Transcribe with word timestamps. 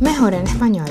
Mejor 0.00 0.34
en 0.34 0.42
español. 0.42 0.86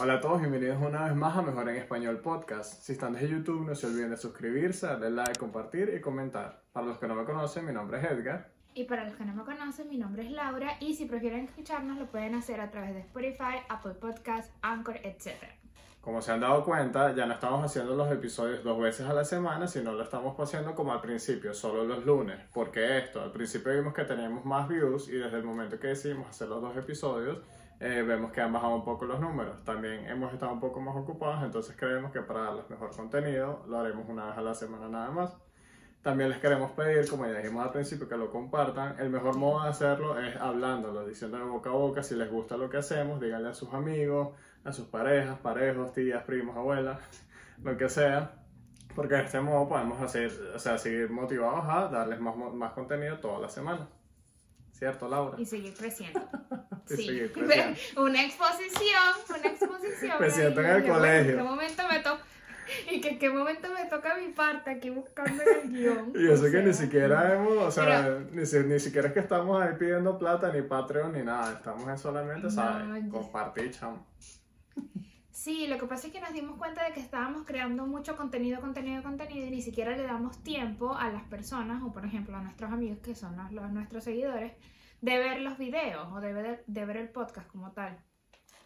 Hola 0.00 0.14
a 0.14 0.20
todos, 0.20 0.40
bienvenidos 0.40 0.80
una 0.80 1.04
vez 1.04 1.14
más 1.16 1.36
a 1.36 1.42
Mejor 1.42 1.68
en 1.68 1.76
Español 1.76 2.20
Podcast. 2.20 2.82
Si 2.82 2.92
están 2.92 3.14
desde 3.14 3.28
YouTube, 3.28 3.66
no 3.66 3.74
se 3.74 3.86
olviden 3.86 4.10
de 4.10 4.16
suscribirse, 4.16 4.86
darle 4.86 5.10
like, 5.10 5.38
compartir 5.38 5.92
y 5.96 6.00
comentar. 6.00 6.62
Para 6.72 6.86
los 6.86 6.98
que 6.98 7.08
no 7.08 7.14
me 7.14 7.24
conocen, 7.24 7.66
mi 7.66 7.72
nombre 7.72 7.98
es 7.98 8.04
Edgar. 8.04 8.52
Y 8.74 8.84
para 8.84 9.04
los 9.04 9.16
que 9.16 9.24
no 9.24 9.34
me 9.34 9.42
conocen, 9.42 9.88
mi 9.88 9.98
nombre 9.98 10.24
es 10.24 10.30
Laura 10.30 10.76
y 10.78 10.94
si 10.94 11.06
prefieren 11.06 11.46
escucharnos 11.46 11.98
lo 11.98 12.06
pueden 12.06 12.36
hacer 12.36 12.60
a 12.60 12.70
través 12.70 12.94
de 12.94 13.00
Spotify, 13.00 13.56
Apple 13.68 13.94
Podcasts, 13.94 14.52
Anchor, 14.62 14.98
etc. 15.02 15.57
Como 16.08 16.22
se 16.22 16.32
han 16.32 16.40
dado 16.40 16.64
cuenta, 16.64 17.14
ya 17.14 17.26
no 17.26 17.34
estamos 17.34 17.62
haciendo 17.62 17.94
los 17.94 18.10
episodios 18.10 18.64
dos 18.64 18.80
veces 18.80 19.06
a 19.06 19.12
la 19.12 19.26
semana, 19.26 19.68
sino 19.68 19.92
lo 19.92 20.02
estamos 20.02 20.34
haciendo 20.40 20.74
como 20.74 20.90
al 20.90 21.02
principio, 21.02 21.52
solo 21.52 21.84
los 21.84 22.06
lunes. 22.06 22.40
¿Por 22.50 22.70
qué 22.70 22.96
esto? 22.96 23.20
Al 23.20 23.30
principio 23.30 23.74
vimos 23.74 23.92
que 23.92 24.04
teníamos 24.04 24.42
más 24.46 24.66
views 24.68 25.06
y 25.10 25.18
desde 25.18 25.36
el 25.36 25.44
momento 25.44 25.78
que 25.78 25.88
decidimos 25.88 26.30
hacer 26.30 26.48
los 26.48 26.62
dos 26.62 26.74
episodios, 26.78 27.40
eh, 27.78 28.02
vemos 28.08 28.32
que 28.32 28.40
han 28.40 28.54
bajado 28.54 28.76
un 28.76 28.86
poco 28.86 29.04
los 29.04 29.20
números. 29.20 29.62
También 29.64 30.06
hemos 30.06 30.32
estado 30.32 30.50
un 30.50 30.60
poco 30.60 30.80
más 30.80 30.96
ocupados, 30.96 31.44
entonces 31.44 31.76
creemos 31.78 32.10
que 32.10 32.22
para 32.22 32.44
darles 32.44 32.70
mejor 32.70 32.96
contenido 32.96 33.66
lo 33.68 33.78
haremos 33.78 34.08
una 34.08 34.28
vez 34.28 34.38
a 34.38 34.40
la 34.40 34.54
semana 34.54 34.88
nada 34.88 35.10
más. 35.10 35.36
También 36.00 36.30
les 36.30 36.38
queremos 36.38 36.70
pedir, 36.70 37.06
como 37.06 37.26
ya 37.26 37.34
dijimos 37.34 37.66
al 37.66 37.72
principio, 37.72 38.08
que 38.08 38.16
lo 38.16 38.30
compartan. 38.30 38.98
El 38.98 39.10
mejor 39.10 39.36
modo 39.36 39.64
de 39.64 39.68
hacerlo 39.68 40.18
es 40.18 40.34
hablándolo, 40.36 41.06
diciéndolo 41.06 41.48
boca 41.48 41.68
a 41.68 41.74
boca. 41.74 42.02
Si 42.02 42.14
les 42.14 42.30
gusta 42.30 42.56
lo 42.56 42.70
que 42.70 42.78
hacemos, 42.78 43.20
díganle 43.20 43.50
a 43.50 43.54
sus 43.54 43.74
amigos, 43.74 44.30
a 44.64 44.72
sus 44.72 44.86
parejas, 44.86 45.38
parejos, 45.38 45.92
tías, 45.92 46.22
primos, 46.24 46.56
abuelas, 46.56 46.98
lo 47.62 47.76
que 47.76 47.88
sea. 47.88 48.32
Porque 48.94 49.14
de 49.14 49.22
este 49.24 49.40
modo 49.40 49.68
podemos 49.68 50.00
hacer, 50.00 50.30
o 50.54 50.58
sea, 50.58 50.76
seguir 50.78 51.08
motivados 51.10 51.64
a 51.68 51.88
darles 51.88 52.18
más, 52.20 52.34
más 52.36 52.72
contenido 52.72 53.18
toda 53.18 53.38
la 53.40 53.48
semana. 53.48 53.88
¿Cierto, 54.72 55.08
Laura? 55.08 55.36
Y 55.40 55.44
seguir 55.46 55.74
creciendo. 55.74 56.20
Y 56.90 56.96
sí. 56.96 57.04
seguir 57.04 57.32
creciendo. 57.34 57.78
una 58.02 58.24
exposición, 58.24 59.12
una 59.28 59.48
exposición. 59.50 60.16
Me 60.20 60.30
siento 60.30 60.60
en 60.62 60.66
el 60.70 60.84
yo, 60.84 60.94
colegio. 60.94 61.32
¿En 61.32 61.36
qué 61.38 61.42
momento 61.44 61.82
me 61.92 61.98
toca? 62.00 62.22
Y 62.90 63.00
que 63.02 63.08
en 63.10 63.18
qué 63.18 63.28
momento 63.30 63.68
me 63.74 63.84
toca 63.90 64.14
mi 64.16 64.28
parte 64.32 64.70
aquí 64.70 64.88
buscando 64.88 65.42
el 65.42 65.70
guion. 65.70 66.12
Y 66.14 66.30
eso 66.30 66.46
O 66.46 66.50
que 66.50 66.62
ni 66.62 66.72
sea, 66.72 66.84
siquiera 66.86 67.34
hemos, 67.34 67.52
o 67.58 67.70
sea, 67.70 67.84
Pero- 68.04 68.20
ni, 68.32 68.46
si- 68.46 68.60
ni 68.60 68.80
siquiera 68.80 69.08
es 69.08 69.12
que 69.14 69.20
estamos 69.20 69.60
ahí 69.62 69.74
pidiendo 69.78 70.18
plata, 70.18 70.50
ni 70.50 70.62
Patreon, 70.62 71.12
ni 71.12 71.22
nada. 71.22 71.52
Estamos 71.52 71.86
en 71.86 71.98
solamente, 71.98 72.44
No, 72.44 72.50
¿sabes? 72.50 73.04
Compartir, 73.10 73.70
chamo. 73.70 74.06
Sí, 75.30 75.66
lo 75.68 75.78
que 75.78 75.86
pasa 75.86 76.08
es 76.08 76.12
que 76.12 76.20
nos 76.20 76.32
dimos 76.32 76.56
cuenta 76.56 76.84
de 76.84 76.92
que 76.92 77.00
estábamos 77.00 77.44
creando 77.46 77.86
mucho 77.86 78.16
contenido, 78.16 78.60
contenido, 78.60 79.02
contenido 79.04 79.46
y 79.46 79.50
ni 79.50 79.62
siquiera 79.62 79.96
le 79.96 80.02
damos 80.02 80.42
tiempo 80.42 80.94
a 80.96 81.10
las 81.10 81.22
personas 81.24 81.80
o 81.82 81.92
por 81.92 82.04
ejemplo 82.04 82.36
a 82.36 82.40
nuestros 82.42 82.72
amigos 82.72 82.98
que 82.98 83.14
son 83.14 83.36
los, 83.36 83.52
los- 83.52 83.70
nuestros 83.70 84.02
seguidores 84.04 84.52
de 85.00 85.18
ver 85.18 85.40
los 85.42 85.56
videos 85.56 86.08
o 86.12 86.20
de 86.20 86.32
ver, 86.32 86.64
de 86.66 86.84
ver 86.84 86.96
el 86.96 87.08
podcast 87.10 87.46
como 87.48 87.70
tal. 87.70 87.96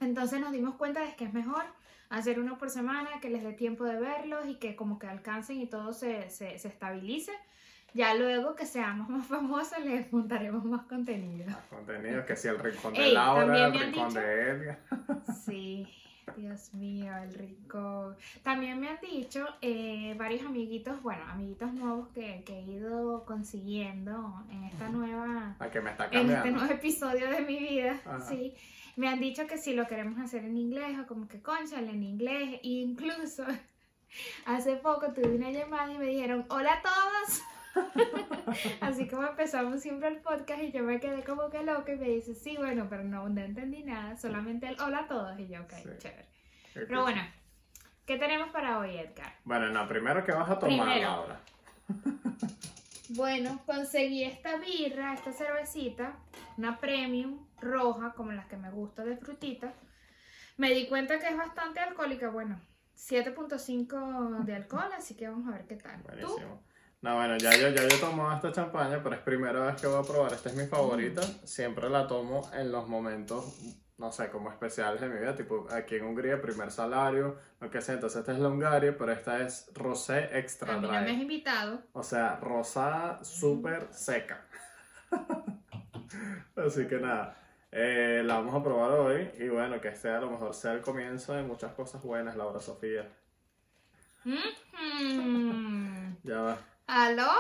Entonces 0.01 0.41
nos 0.41 0.51
dimos 0.53 0.77
cuenta 0.77 1.01
de 1.01 1.15
que 1.15 1.25
es 1.25 1.35
mejor 1.35 1.63
hacer 2.09 2.41
uno 2.41 2.57
por 2.57 2.71
semana, 2.71 3.21
que 3.21 3.29
les 3.29 3.43
dé 3.43 3.53
tiempo 3.53 3.85
de 3.85 4.01
verlos 4.01 4.47
y 4.47 4.55
que 4.59 4.75
como 4.75 4.99
que 4.99 5.07
alcancen 5.09 5.61
y 5.61 5.67
todo 5.69 5.93
se, 5.93 6.31
se, 6.31 6.59
se 6.59 6.69
estabilice. 6.69 7.33
Ya 7.95 8.15
luego 8.15 8.55
que 8.57 8.65
seamos 8.65 9.11
más 9.11 9.27
famosos 9.29 9.79
les 9.85 10.11
montaremos 10.11 10.65
más 10.65 10.85
contenido. 10.87 11.55
Contenido, 11.69 12.25
que 12.25 12.35
si 12.35 12.49
el 12.49 12.59
rincón 12.59 12.95
de 12.95 13.05
Ey, 13.05 13.13
Laura, 13.13 13.67
el 13.67 13.73
rincón 13.75 14.09
dicho- 14.09 14.21
de 14.21 14.49
Edgar. 14.51 14.79
Sí, 15.45 15.87
Dios 16.37 16.73
mío, 16.75 17.13
el 17.23 17.35
rico. 17.35 18.15
También 18.43 18.81
me 18.81 18.89
han 18.89 18.99
dicho 19.01 19.47
eh, 19.61 20.15
varios 20.19 20.45
amiguitos, 20.47 21.03
bueno, 21.03 21.23
amiguitos 21.29 21.73
nuevos 21.73 22.09
que, 22.09 22.43
que 22.45 22.59
he 22.59 22.63
ido 22.63 23.25
consiguiendo 23.25 24.45
en 24.51 24.65
esta 24.65 24.89
nueva, 24.89 25.57
A 25.59 25.71
que 25.71 25.81
me 25.81 25.91
está 25.91 26.09
en 26.11 26.31
este 26.31 26.51
nuevo 26.51 26.73
episodio 26.73 27.31
de 27.31 27.41
mi 27.43 27.59
vida, 27.59 28.01
Ajá. 28.05 28.21
sí. 28.21 28.55
Me 28.97 29.09
han 29.09 29.21
dicho 29.21 29.47
que 29.47 29.57
si 29.57 29.73
lo 29.73 29.87
queremos 29.87 30.19
hacer 30.21 30.45
en 30.45 30.57
inglés 30.57 30.99
o 30.99 31.07
como 31.07 31.27
que 31.27 31.41
conchale 31.41 31.91
en 31.91 32.03
inglés. 32.03 32.61
E 32.63 32.69
incluso 32.69 33.45
hace 34.47 34.77
poco 34.77 35.13
tuve 35.13 35.35
una 35.35 35.51
llamada 35.51 35.93
y 35.93 35.99
me 35.99 36.07
dijeron, 36.07 36.45
hola 36.51 36.75
a 36.75 36.83
todos. 36.83 37.43
Así 38.81 39.09
como 39.09 39.27
empezamos 39.27 39.81
siempre 39.81 40.09
el 40.09 40.19
podcast 40.21 40.63
y 40.63 40.73
yo 40.73 40.83
me 40.83 41.01
quedé 41.01 41.25
como 41.25 41.49
que 41.51 41.63
loca 41.63 41.93
y 41.93 41.97
me 41.97 42.09
dice, 42.09 42.35
sí, 42.35 42.57
bueno, 42.57 42.87
pero 42.91 43.05
no, 43.05 43.29
no 43.29 43.41
entendí 43.41 43.83
nada, 43.83 44.17
solamente 44.17 44.69
el 44.69 44.81
hola 44.81 45.01
a 45.01 45.07
todos 45.09 45.39
y 45.39 45.49
yo, 45.49 45.63
ok, 45.63 45.73
Sí. 45.83 45.89
chévere. 45.99 46.27
Pero 46.75 47.03
bueno, 47.03 47.23
¿qué 48.07 48.17
tenemos 48.19 48.51
para 48.51 48.79
hoy, 48.79 48.97
Edgar? 48.97 49.33
Bueno, 49.45 49.69
no, 49.69 49.87
primero 49.89 50.25
que 50.25 50.33
vas 50.33 50.49
a 50.51 50.59
tomar, 50.59 50.87
Primero. 50.87 51.11
Laura. 51.11 51.41
Bueno, 53.15 53.61
conseguí 53.67 54.25
esta 54.25 54.57
birra, 54.57 55.13
esta 55.13 55.33
cervecita, 55.33 56.15
una 56.57 56.79
premium 56.79 57.47
roja, 57.61 58.15
como 58.15 58.33
las 58.33 58.47
que 58.47 58.57
me 58.57 58.71
gusta 58.71 59.05
de 59.05 59.19
frutita. 59.19 59.75
Me 60.57 60.71
di 60.73 60.87
cuenta 60.89 61.19
que 61.19 61.29
es 61.29 61.37
bastante 61.37 61.81
alcohólica, 61.81 62.31
bueno, 62.31 62.59
7.5 62.97 64.45
de 64.45 64.55
alcohol, 64.55 64.91
así 64.97 65.15
que 65.15 65.29
vamos 65.29 65.47
a 65.53 65.57
ver 65.59 65.67
qué 65.67 65.77
tal. 65.77 66.03
¿Tú? 66.21 66.37
No, 67.03 67.17
bueno, 67.17 67.37
ya 67.37 67.51
yo, 67.57 67.69
ya 67.71 67.83
yo 67.89 67.99
tomo 67.99 68.33
esta 68.33 68.53
champaña, 68.53 69.03
pero 69.03 69.17
es 69.17 69.23
primera 69.23 69.67
vez 69.67 69.81
que 69.81 69.89
voy 69.89 69.99
a 69.99 70.07
probar. 70.07 70.33
Esta 70.33 70.51
es 70.51 70.55
mi 70.55 70.67
favorita. 70.67 71.21
Siempre 71.45 71.91
la 71.91 72.07
tomo 72.07 72.49
en 72.55 72.71
los 72.71 72.87
momentos, 72.87 73.59
no 73.99 74.13
sé, 74.13 74.31
como 74.31 74.53
especiales 74.53 75.01
de 75.01 75.09
mi 75.09 75.19
vida. 75.19 75.35
Tipo, 75.35 75.67
aquí 75.73 75.97
en 75.97 76.05
Hungría, 76.05 76.41
primer 76.41 76.71
salario, 76.71 77.39
lo 77.61 77.69
que 77.73 77.81
sea. 77.81 77.97
Entonces, 77.97 78.21
esta 78.21 78.33
es 78.33 78.39
la 78.39 78.49
Hungaria, 78.49 78.97
pero 78.97 79.11
esta 79.11 79.43
es 79.43 79.69
rosé 79.75 80.39
extra 80.39 80.75
A 80.75 80.77
mí 80.77 80.87
no 80.87 80.93
me 80.93 80.99
has 80.99 81.09
invitado. 81.09 81.83
O 81.93 82.05
sea, 82.05 82.37
rosada 82.37 83.25
súper 83.25 83.89
seca. 83.91 84.47
Así 86.55 86.87
que 86.87 86.99
nada, 86.99 87.37
eh, 87.73 88.23
la 88.25 88.35
vamos 88.35 88.55
a 88.55 88.63
probar 88.63 88.93
hoy. 88.93 89.29
Y 89.41 89.49
bueno, 89.49 89.81
que 89.81 89.89
este 89.89 90.09
a 90.09 90.21
lo 90.21 90.31
mejor 90.31 90.55
sea 90.55 90.73
el 90.75 90.83
comienzo 90.83 91.33
de 91.33 91.43
muchas 91.43 91.73
cosas 91.73 92.01
buenas, 92.01 92.37
Laura 92.37 92.61
Sofía. 92.61 93.11
Mhm. 94.23 94.39
Ya 96.23 96.41
va. 96.41 96.72
¿Aló? 96.87 97.31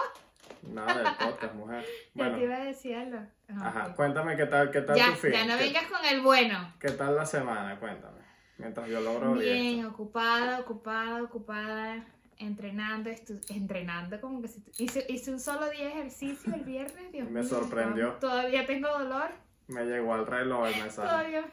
Nada 0.62 0.94
del 0.94 1.28
podcast, 1.28 1.54
mujer. 1.54 1.84
Ya 2.14 2.24
te 2.24 2.30
Bueno, 2.30 2.44
iba 2.44 2.56
a 2.56 2.64
decir 2.64 2.94
aló. 2.96 3.18
Ajá, 3.48 3.68
ajá, 3.68 3.94
cuéntame 3.94 4.36
qué 4.36 4.46
tal, 4.46 4.70
qué 4.70 4.80
tal 4.82 4.96
Ya, 4.96 5.06
tu 5.10 5.14
fin. 5.16 5.32
ya 5.32 5.44
no 5.46 5.56
¿Qué, 5.58 5.64
vengas 5.64 5.86
con 5.86 6.04
el 6.04 6.20
bueno. 6.20 6.74
qué 6.80 6.90
tal 6.90 7.14
la 7.16 7.26
semana? 7.26 7.78
Cuéntame. 7.78 8.20
Mientras 8.58 8.88
yo 8.88 9.00
logro 9.00 9.34
Bien, 9.34 9.84
ocupada, 9.86 10.60
ocupada, 10.60 11.22
ocupada, 11.22 12.04
entrenando, 12.38 13.10
entrenando 13.48 14.20
como 14.20 14.40
que 14.42 14.48
si 14.48 14.62
hice, 14.78 15.04
hice 15.08 15.32
un 15.32 15.40
solo 15.40 15.68
día 15.70 15.86
de 15.86 15.90
ejercicio 15.92 16.54
el 16.54 16.62
viernes, 16.62 17.10
Dios 17.12 17.28
Me 17.28 17.40
mío, 17.40 17.48
sorprendió. 17.48 18.12
Todavía 18.14 18.64
tengo 18.66 18.88
dolor, 18.88 19.30
Me 19.66 19.84
llegó 19.84 20.14
al 20.14 20.26
reloj 20.26 20.66
el 20.68 20.76
mensaje. 20.82 21.08
todavía. 21.08 21.44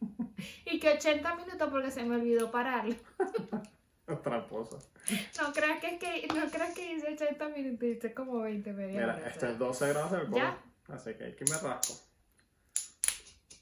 Y 0.64 0.78
que 0.78 0.90
80 0.90 1.34
minutos 1.34 1.68
porque 1.70 1.90
se 1.90 2.02
me 2.04 2.16
olvidó 2.16 2.50
pararlo. 2.50 2.94
Tramposa. 4.22 4.76
No 5.40 5.52
creas 5.52 5.80
que, 5.80 5.86
es 5.94 5.98
que, 5.98 6.26
no 6.34 6.50
creas 6.50 6.74
que 6.74 6.92
hice 6.94 7.12
80 7.14 7.48
minutos, 7.50 7.88
hice 7.88 8.14
como 8.14 8.40
20 8.40 8.72
media 8.72 9.00
Mira, 9.00 9.14
hora, 9.16 9.28
este 9.28 9.46
o 9.46 9.50
es 9.50 9.58
12 9.58 9.88
grados 9.88 10.10
del 10.12 10.30
¿Ya? 10.30 10.58
Así 10.88 11.14
que 11.14 11.24
aquí 11.26 11.44
me 11.48 11.56
rasco. 11.56 11.94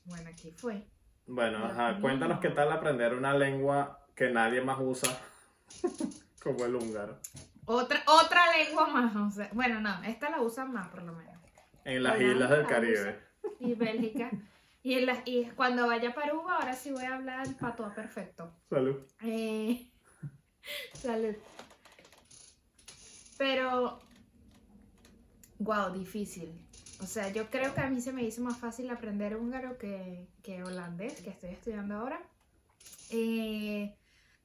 Bueno, 0.05 0.31
aquí 0.31 0.51
fue. 0.53 0.87
Bueno, 1.27 1.65
ajá, 1.65 2.01
cuéntanos 2.01 2.41
qué 2.41 2.49
tal 2.49 2.73
aprender 2.73 3.13
una 3.15 3.35
lengua 3.37 4.07
que 4.15 4.31
nadie 4.31 4.63
más 4.63 4.79
usa, 4.81 5.11
como 6.43 6.65
el 6.65 6.75
húngaro. 6.75 7.19
Otra, 7.67 8.03
otra 8.07 8.41
lengua 8.57 8.89
más, 8.89 9.15
o 9.15 9.31
sea, 9.31 9.51
bueno, 9.53 9.81
no, 9.81 10.03
esta 10.05 10.31
la 10.31 10.41
usan 10.41 10.73
más 10.73 10.89
por 10.89 11.03
lo 11.03 11.13
menos. 11.13 11.35
En 11.85 12.03
las 12.03 12.15
Holanda 12.17 12.33
islas 12.35 12.51
del 12.51 12.63
la 12.63 12.67
Caribe. 12.69 13.21
y 13.61 13.75
Bélgica. 13.75 14.31
Y, 14.83 14.95
en 14.95 15.07
las- 15.07 15.21
y 15.27 15.45
cuando 15.57 15.87
vaya 15.87 16.15
para 16.15 16.29
Aruba, 16.29 16.57
ahora 16.57 16.73
sí 16.73 16.91
voy 16.91 17.05
a 17.05 17.17
hablar 17.17 17.47
el 17.47 17.55
patois 17.57 17.93
perfecto. 17.93 18.51
Salud. 18.71 18.97
Eh, 19.23 19.91
salud. 21.03 21.35
Pero, 23.37 24.01
wow, 25.59 25.93
difícil. 25.93 26.51
O 27.01 27.07
sea, 27.07 27.33
yo 27.33 27.49
creo 27.51 27.73
que 27.75 27.81
a 27.81 27.89
mí 27.89 28.01
se 28.01 28.13
me 28.13 28.25
hizo 28.25 28.43
más 28.43 28.59
fácil 28.59 28.91
aprender 28.91 29.37
húngaro 29.37 29.79
que, 29.79 30.27
que 30.43 30.63
holandés, 30.65 31.21
que 31.21 31.31
estoy 31.31 31.51
estudiando 31.51 31.95
ahora. 31.95 32.21
Eh, 33.11 33.95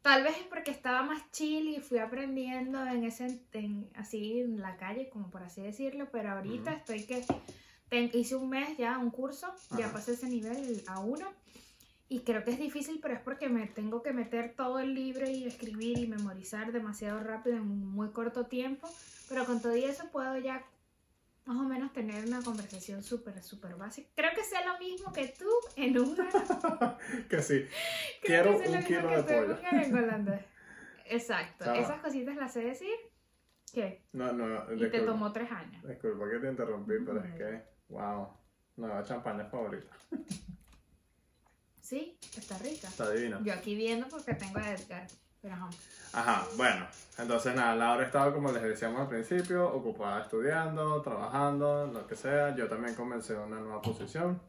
tal 0.04 0.24
vez 0.24 0.38
es 0.38 0.44
porque 0.44 0.70
estaba 0.70 1.02
más 1.02 1.24
chill 1.32 1.70
y 1.70 1.80
fui 1.82 1.98
aprendiendo 1.98 2.86
en 2.86 3.04
ese, 3.06 3.40
en- 3.54 3.90
así 3.96 4.40
en 4.42 4.62
la 4.62 4.78
calle, 4.78 5.10
como 5.10 5.32
por 5.32 5.42
así 5.42 5.62
decirlo, 5.62 6.10
pero 6.12 6.32
ahorita 6.32 6.70
Ujú. 6.72 6.80
estoy 6.80 7.04
que 7.06 7.26
ten- 7.90 8.12
hice 8.14 8.36
un 8.36 8.50
mes 8.50 8.78
ya, 8.78 9.00
un 9.00 9.10
curso, 9.10 9.52
ya 9.78 9.92
pasé 9.92 10.14
ese 10.14 10.28
nivel 10.28 10.84
a 10.88 11.00
uno. 11.00 11.28
Y 12.10 12.20
creo 12.22 12.44
que 12.44 12.52
es 12.52 12.60
difícil, 12.60 13.00
pero 13.02 13.16
es 13.16 13.22
porque 13.22 13.50
me 13.50 13.66
tengo 13.68 14.04
que 14.04 14.14
meter 14.14 14.54
todo 14.56 14.80
el 14.80 14.94
libro 14.94 15.28
y 15.28 15.46
escribir 15.46 15.98
y 15.98 16.08
memorizar 16.08 16.72
demasiado 16.72 17.20
rápido 17.22 17.58
en 17.58 17.68
muy 17.68 18.10
corto 18.12 18.46
tiempo. 18.46 18.88
Pero 19.30 19.46
con 19.46 19.62
todo 19.62 19.74
eso 19.74 20.10
puedo 20.12 20.38
ya 20.38 20.64
más 21.46 21.58
o 21.58 21.64
menos 21.64 21.92
tener 21.92 22.26
una 22.26 22.42
conversación 22.42 23.04
súper, 23.04 23.42
súper 23.42 23.76
básica. 23.76 24.10
Creo 24.16 24.32
que 24.36 24.44
sea 24.44 24.66
lo 24.66 24.80
mismo 24.80 25.12
que 25.12 25.28
tú 25.28 25.50
en 25.76 25.98
un 25.98 26.16
que 27.30 27.42
sí. 27.42 27.66
Creo 28.22 28.44
Quiero 28.44 28.60
que 28.60 28.68
sea 28.68 28.80
un 28.80 28.86
kilo 28.86 29.24
de 29.24 29.24
pollo. 29.34 30.40
exacto. 31.06 31.66
Chama. 31.66 31.78
Esas 31.80 32.02
cositas 32.02 32.36
las 32.36 32.54
sé 32.54 32.62
decir. 32.62 32.96
¿Qué? 33.74 34.04
No, 34.14 34.32
no, 34.32 34.72
Y 34.76 34.90
te 34.90 35.02
tomó 35.02 35.32
tres 35.34 35.52
años. 35.52 35.84
Disculpa 35.88 36.30
que 36.30 36.40
te 36.40 36.48
interrumpí, 36.50 36.94
pero 37.04 37.24
es 37.24 37.34
que, 37.34 37.64
wow, 37.90 38.30
nueva 38.78 39.04
champaña 39.04 39.46
favorita. 39.46 39.88
Sí, 41.84 42.18
está 42.38 42.58
rica. 42.58 42.88
Está 42.88 43.12
divina. 43.12 43.40
Yo 43.44 43.54
aquí 43.54 43.76
viendo 43.76 44.08
porque 44.08 44.34
tengo 44.34 44.58
a 44.58 44.72
Edgar. 44.72 45.06
Pero 45.42 45.54
ajá. 45.56 45.70
Ajá, 46.14 46.48
bueno, 46.56 46.88
entonces 47.18 47.54
nada, 47.54 47.76
Laura 47.76 48.06
estaba, 48.06 48.34
como 48.34 48.52
les 48.52 48.64
decíamos 48.64 49.02
al 49.02 49.10
principio, 49.10 49.68
ocupada 49.68 50.22
estudiando, 50.22 51.02
trabajando, 51.02 51.88
lo 51.88 52.08
que 52.08 52.16
sea. 52.16 52.56
Yo 52.56 52.70
también 52.70 52.96
comencé 52.96 53.36
una 53.36 53.60
nueva 53.60 53.82
posición. 53.82 54.40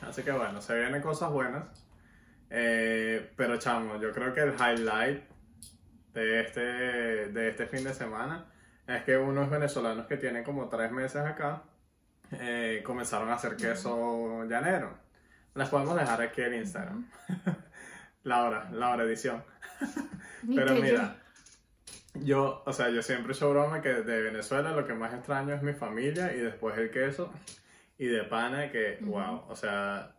Así 0.00 0.22
que 0.22 0.32
bueno, 0.32 0.62
se 0.62 0.74
vienen 0.78 1.02
cosas 1.02 1.30
buenas. 1.30 1.64
Eh, 2.48 3.30
pero 3.36 3.58
chamo, 3.58 4.00
yo 4.00 4.12
creo 4.12 4.32
que 4.32 4.40
el 4.40 4.54
highlight 4.54 5.22
de 6.14 6.40
este, 6.40 6.60
de 6.60 7.48
este 7.50 7.66
fin 7.66 7.84
de 7.84 7.92
semana 7.92 8.46
es 8.86 9.04
que 9.04 9.18
unos 9.18 9.50
venezolanos 9.50 10.06
que 10.06 10.16
tienen 10.16 10.42
como 10.42 10.68
tres 10.68 10.90
meses 10.90 11.22
acá 11.22 11.62
eh, 12.32 12.82
comenzaron 12.84 13.28
a 13.28 13.34
hacer 13.34 13.56
queso 13.56 14.44
llanero. 14.46 15.09
Las 15.54 15.68
podemos 15.68 15.96
dejar 15.96 16.22
aquí 16.22 16.42
en 16.42 16.54
Instagram. 16.54 17.10
Laura, 18.22 18.70
Laura 18.72 19.04
Edición. 19.04 19.42
Pero 20.54 20.74
mira, 20.76 21.16
yo, 22.14 22.62
o 22.66 22.72
sea, 22.72 22.90
yo 22.90 23.02
siempre 23.02 23.32
he 23.32 23.36
hecho 23.36 23.50
broma 23.50 23.80
que 23.80 23.88
de 23.88 24.22
Venezuela 24.22 24.72
lo 24.72 24.86
que 24.86 24.94
más 24.94 25.14
extraño 25.14 25.54
es 25.54 25.62
mi 25.62 25.72
familia 25.72 26.34
y 26.34 26.40
después 26.40 26.76
el 26.78 26.90
queso 26.90 27.32
y 27.98 28.06
de 28.06 28.24
pana 28.24 28.70
que, 28.70 28.98
wow, 29.02 29.44
o 29.48 29.56
sea, 29.56 30.16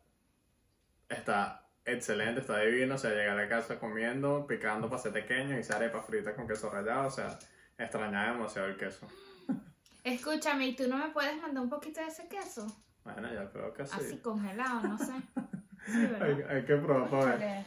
está 1.10 1.68
excelente, 1.86 2.42
está 2.42 2.60
divino, 2.60 2.95
o 2.95 2.98
sea, 2.98 3.12
llegar 3.12 3.39
a 3.39 3.50
casa 3.50 3.80
comiendo, 3.80 4.45
picando 4.45 4.89
pasé 4.89 5.10
pequeño 5.10 5.60
y 5.60 5.74
arepa 5.74 6.01
frita 6.01 6.36
con 6.36 6.48
queso 6.48 6.69
rallado, 6.69 7.07
o 7.07 7.12
sea, 7.12 7.39
extrañaba 7.78 8.33
demasiado 8.33 8.68
el 8.68 8.78
queso. 8.78 9.07
Escúchame, 10.04 10.68
¿y 10.68 10.75
tú 10.75 10.88
no 10.88 10.98
me 10.98 11.10
puedes 11.10 11.39
mandar 11.42 11.63
un 11.63 11.69
poquito 11.69 12.01
de 12.01 12.07
ese 12.07 12.28
queso? 12.28 12.68
Bueno, 13.03 13.33
yo 13.33 13.51
creo 13.51 13.74
que 13.74 13.86
sí. 13.86 13.94
Así 13.95 14.18
congelado, 14.18 14.81
no 14.88 14.98
sé. 14.98 15.13
Sí. 15.83 15.98
Hay, 15.98 16.44
hay 16.48 16.63
que 16.63 16.75
probar 16.75 17.09
para 17.09 17.36
ver. 17.38 17.65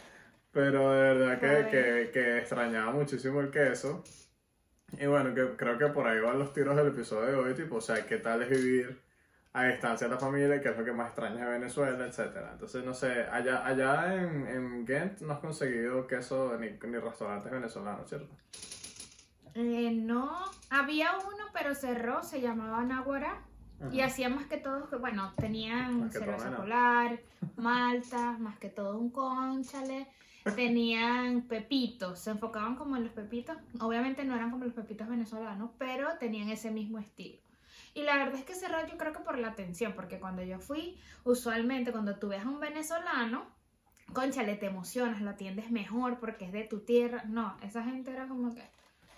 Pero 0.52 0.92
de 0.92 1.14
verdad 1.14 1.40
que, 1.40 1.68
que, 1.68 2.10
que 2.12 2.38
extrañaba 2.38 2.92
muchísimo 2.92 3.40
el 3.40 3.50
queso. 3.50 4.04
Y 4.92 5.06
bueno, 5.06 5.34
que 5.34 5.56
creo 5.56 5.76
que 5.76 5.88
por 5.88 6.06
ahí 6.06 6.20
van 6.20 6.38
los 6.38 6.52
tiros 6.52 6.76
del 6.76 6.86
episodio 6.86 7.26
de 7.26 7.34
hoy, 7.34 7.54
tipo, 7.54 7.76
o 7.76 7.80
sea, 7.80 8.06
qué 8.06 8.18
tal 8.18 8.40
es 8.42 8.50
vivir 8.50 9.02
a 9.52 9.64
distancia 9.66 10.08
de 10.08 10.14
la 10.14 10.20
familia, 10.20 10.60
qué 10.60 10.68
es 10.68 10.78
lo 10.78 10.84
que 10.84 10.92
más 10.92 11.08
extrañas 11.08 11.40
de 11.40 11.52
Venezuela, 11.52 12.06
etcétera. 12.06 12.50
Entonces, 12.52 12.84
no 12.84 12.92
sé, 12.92 13.24
allá, 13.30 13.64
allá 13.64 14.14
en, 14.14 14.46
en 14.48 14.84
Ghent 14.84 15.20
no 15.20 15.32
has 15.32 15.38
conseguido 15.38 16.06
queso 16.06 16.56
ni, 16.58 16.70
ni 16.70 16.98
restaurantes 16.98 17.50
venezolanos, 17.50 18.08
¿cierto? 18.08 18.34
Eh, 19.54 19.92
no, 19.92 20.36
había 20.70 21.16
uno, 21.18 21.44
pero 21.52 21.74
cerró, 21.74 22.22
se 22.24 22.40
llamaba 22.40 22.82
Naguará. 22.82 23.42
Y 23.92 24.00
Ajá. 24.00 24.06
hacía 24.06 24.28
más 24.28 24.46
que 24.46 24.56
todo, 24.56 24.88
que 24.88 24.96
bueno, 24.96 25.34
tenían 25.36 26.10
que 26.10 26.18
cerveza 26.18 26.56
polar, 26.56 27.20
malta, 27.56 28.36
más 28.38 28.58
que 28.58 28.68
todo 28.68 28.98
un 28.98 29.10
conchale, 29.10 30.08
tenían 30.56 31.42
pepitos, 31.42 32.18
se 32.20 32.30
enfocaban 32.30 32.76
como 32.76 32.96
en 32.96 33.04
los 33.04 33.12
pepitos, 33.12 33.56
obviamente 33.80 34.24
no 34.24 34.34
eran 34.34 34.50
como 34.50 34.64
los 34.64 34.74
pepitos 34.74 35.08
venezolanos, 35.08 35.70
pero 35.78 36.16
tenían 36.18 36.48
ese 36.50 36.70
mismo 36.70 36.98
estilo. 36.98 37.38
Y 37.94 38.02
la 38.02 38.16
verdad 38.16 38.34
es 38.34 38.44
que 38.44 38.54
cerró 38.54 38.86
yo 38.86 38.98
creo 38.98 39.12
que 39.12 39.20
por 39.20 39.38
la 39.38 39.48
atención, 39.48 39.92
porque 39.94 40.18
cuando 40.18 40.42
yo 40.42 40.58
fui, 40.58 40.98
usualmente 41.24 41.92
cuando 41.92 42.16
tú 42.16 42.28
ves 42.28 42.44
a 42.44 42.48
un 42.48 42.60
venezolano, 42.60 43.46
conchale, 44.12 44.56
te 44.56 44.66
emocionas, 44.66 45.22
lo 45.22 45.30
atiendes 45.30 45.70
mejor 45.70 46.18
porque 46.18 46.46
es 46.46 46.52
de 46.52 46.64
tu 46.64 46.80
tierra. 46.80 47.24
No, 47.26 47.56
esa 47.62 47.84
gente 47.84 48.10
era 48.10 48.26
como 48.26 48.54
que, 48.54 48.62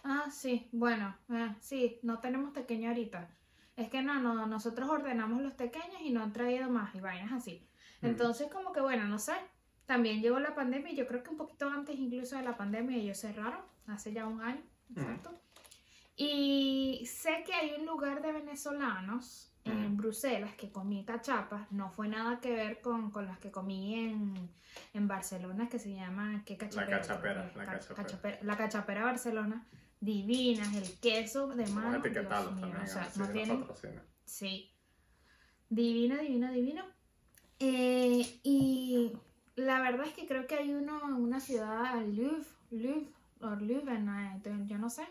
ah, 0.05 0.27
sí, 0.31 0.69
bueno, 0.73 1.17
eh, 1.31 1.55
sí, 1.61 1.99
no 2.03 2.19
tenemos 2.19 2.53
pequeño 2.53 2.89
ahorita. 2.91 3.29
Es 3.77 3.89
que 3.91 4.03
no, 4.03 4.21
no, 4.21 4.47
nosotros 4.47 4.89
ordenamos 4.89 5.43
los 5.43 5.53
pequeños 5.55 6.01
y 6.03 6.11
no 6.11 6.23
han 6.23 6.33
traído 6.33 6.71
más 6.71 6.95
y 6.95 7.01
vainas 7.01 7.33
así. 7.33 7.69
Mm. 8.01 8.07
Entonces, 8.07 8.49
como 8.51 8.73
que 8.73 8.81
bueno, 8.81 9.05
no 9.05 9.19
sé. 9.19 9.35
También 9.85 10.21
llegó 10.21 10.41
la 10.41 10.55
pandemia 10.55 10.93
yo 10.95 11.07
creo 11.07 11.23
que 11.23 11.31
un 11.31 11.37
poquito 11.37 11.69
antes 11.71 11.97
incluso 11.99 12.37
de 12.37 12.43
la 12.43 12.57
pandemia 12.57 12.97
ellos 12.97 13.19
cerraron, 13.19 13.61
hace 13.87 14.13
ya 14.13 14.27
un 14.27 14.41
año, 14.41 14.63
exacto. 14.91 15.31
Y 16.17 17.05
sé 17.07 17.45
que 17.45 17.53
hay 17.55 17.75
un 17.79 17.87
lugar 17.87 18.23
de 18.23 18.33
venezolanos 18.33 19.53
en 19.65 19.87
Ujú. 19.87 19.97
Bruselas 19.97 20.55
que 20.55 20.71
comí 20.73 21.05
cachapas, 21.05 21.71
no 21.73 21.91
fue 21.91 22.09
nada 22.09 22.41
que 22.41 22.53
ver 22.53 22.81
con, 22.81 23.11
con 23.11 23.27
las 23.27 23.39
que 23.39 23.51
comí 23.51 23.95
en, 24.11 24.35
en 24.95 25.09
Barcelona, 25.09 25.69
que 25.69 25.79
se 25.79 25.93
llama, 25.95 26.43
¿qué 26.47 26.57
cachapera? 26.57 26.97
la 26.99 27.03
cachapera. 27.03 27.53
cachapera- 27.97 28.39
La 28.43 28.57
cachapera 28.57 29.05
Barcelona, 29.05 29.67
divinas, 30.01 30.75
el 30.75 30.99
queso 31.01 31.49
de 31.49 31.67
mano, 31.69 32.01
mío, 32.01 32.29
también, 32.29 32.77
o 32.77 32.87
sea, 32.87 33.03
así 33.03 33.19
no 33.19 33.25
nos 33.25 33.33
tienen 33.35 33.61
patrocinan. 33.61 34.03
Sí. 34.25 34.71
Divino, 35.69 36.17
divino, 36.19 36.53
divino. 36.53 36.85
Eh, 37.59 38.39
y 38.43 39.13
la 39.57 39.81
verdad 39.81 40.07
es 40.07 40.13
que 40.15 40.27
creo 40.27 40.47
que 40.47 40.57
hay 40.57 40.73
uno 40.73 41.01
en 41.09 41.15
una 41.15 41.41
ciudad, 41.41 41.95
Louvre, 42.07 42.45
Louvre, 42.71 43.07
o 43.41 43.51
Leuven, 43.57 44.09
eh, 44.09 44.41
yo 44.67 44.79
no 44.79 44.89
sé, 44.91 45.05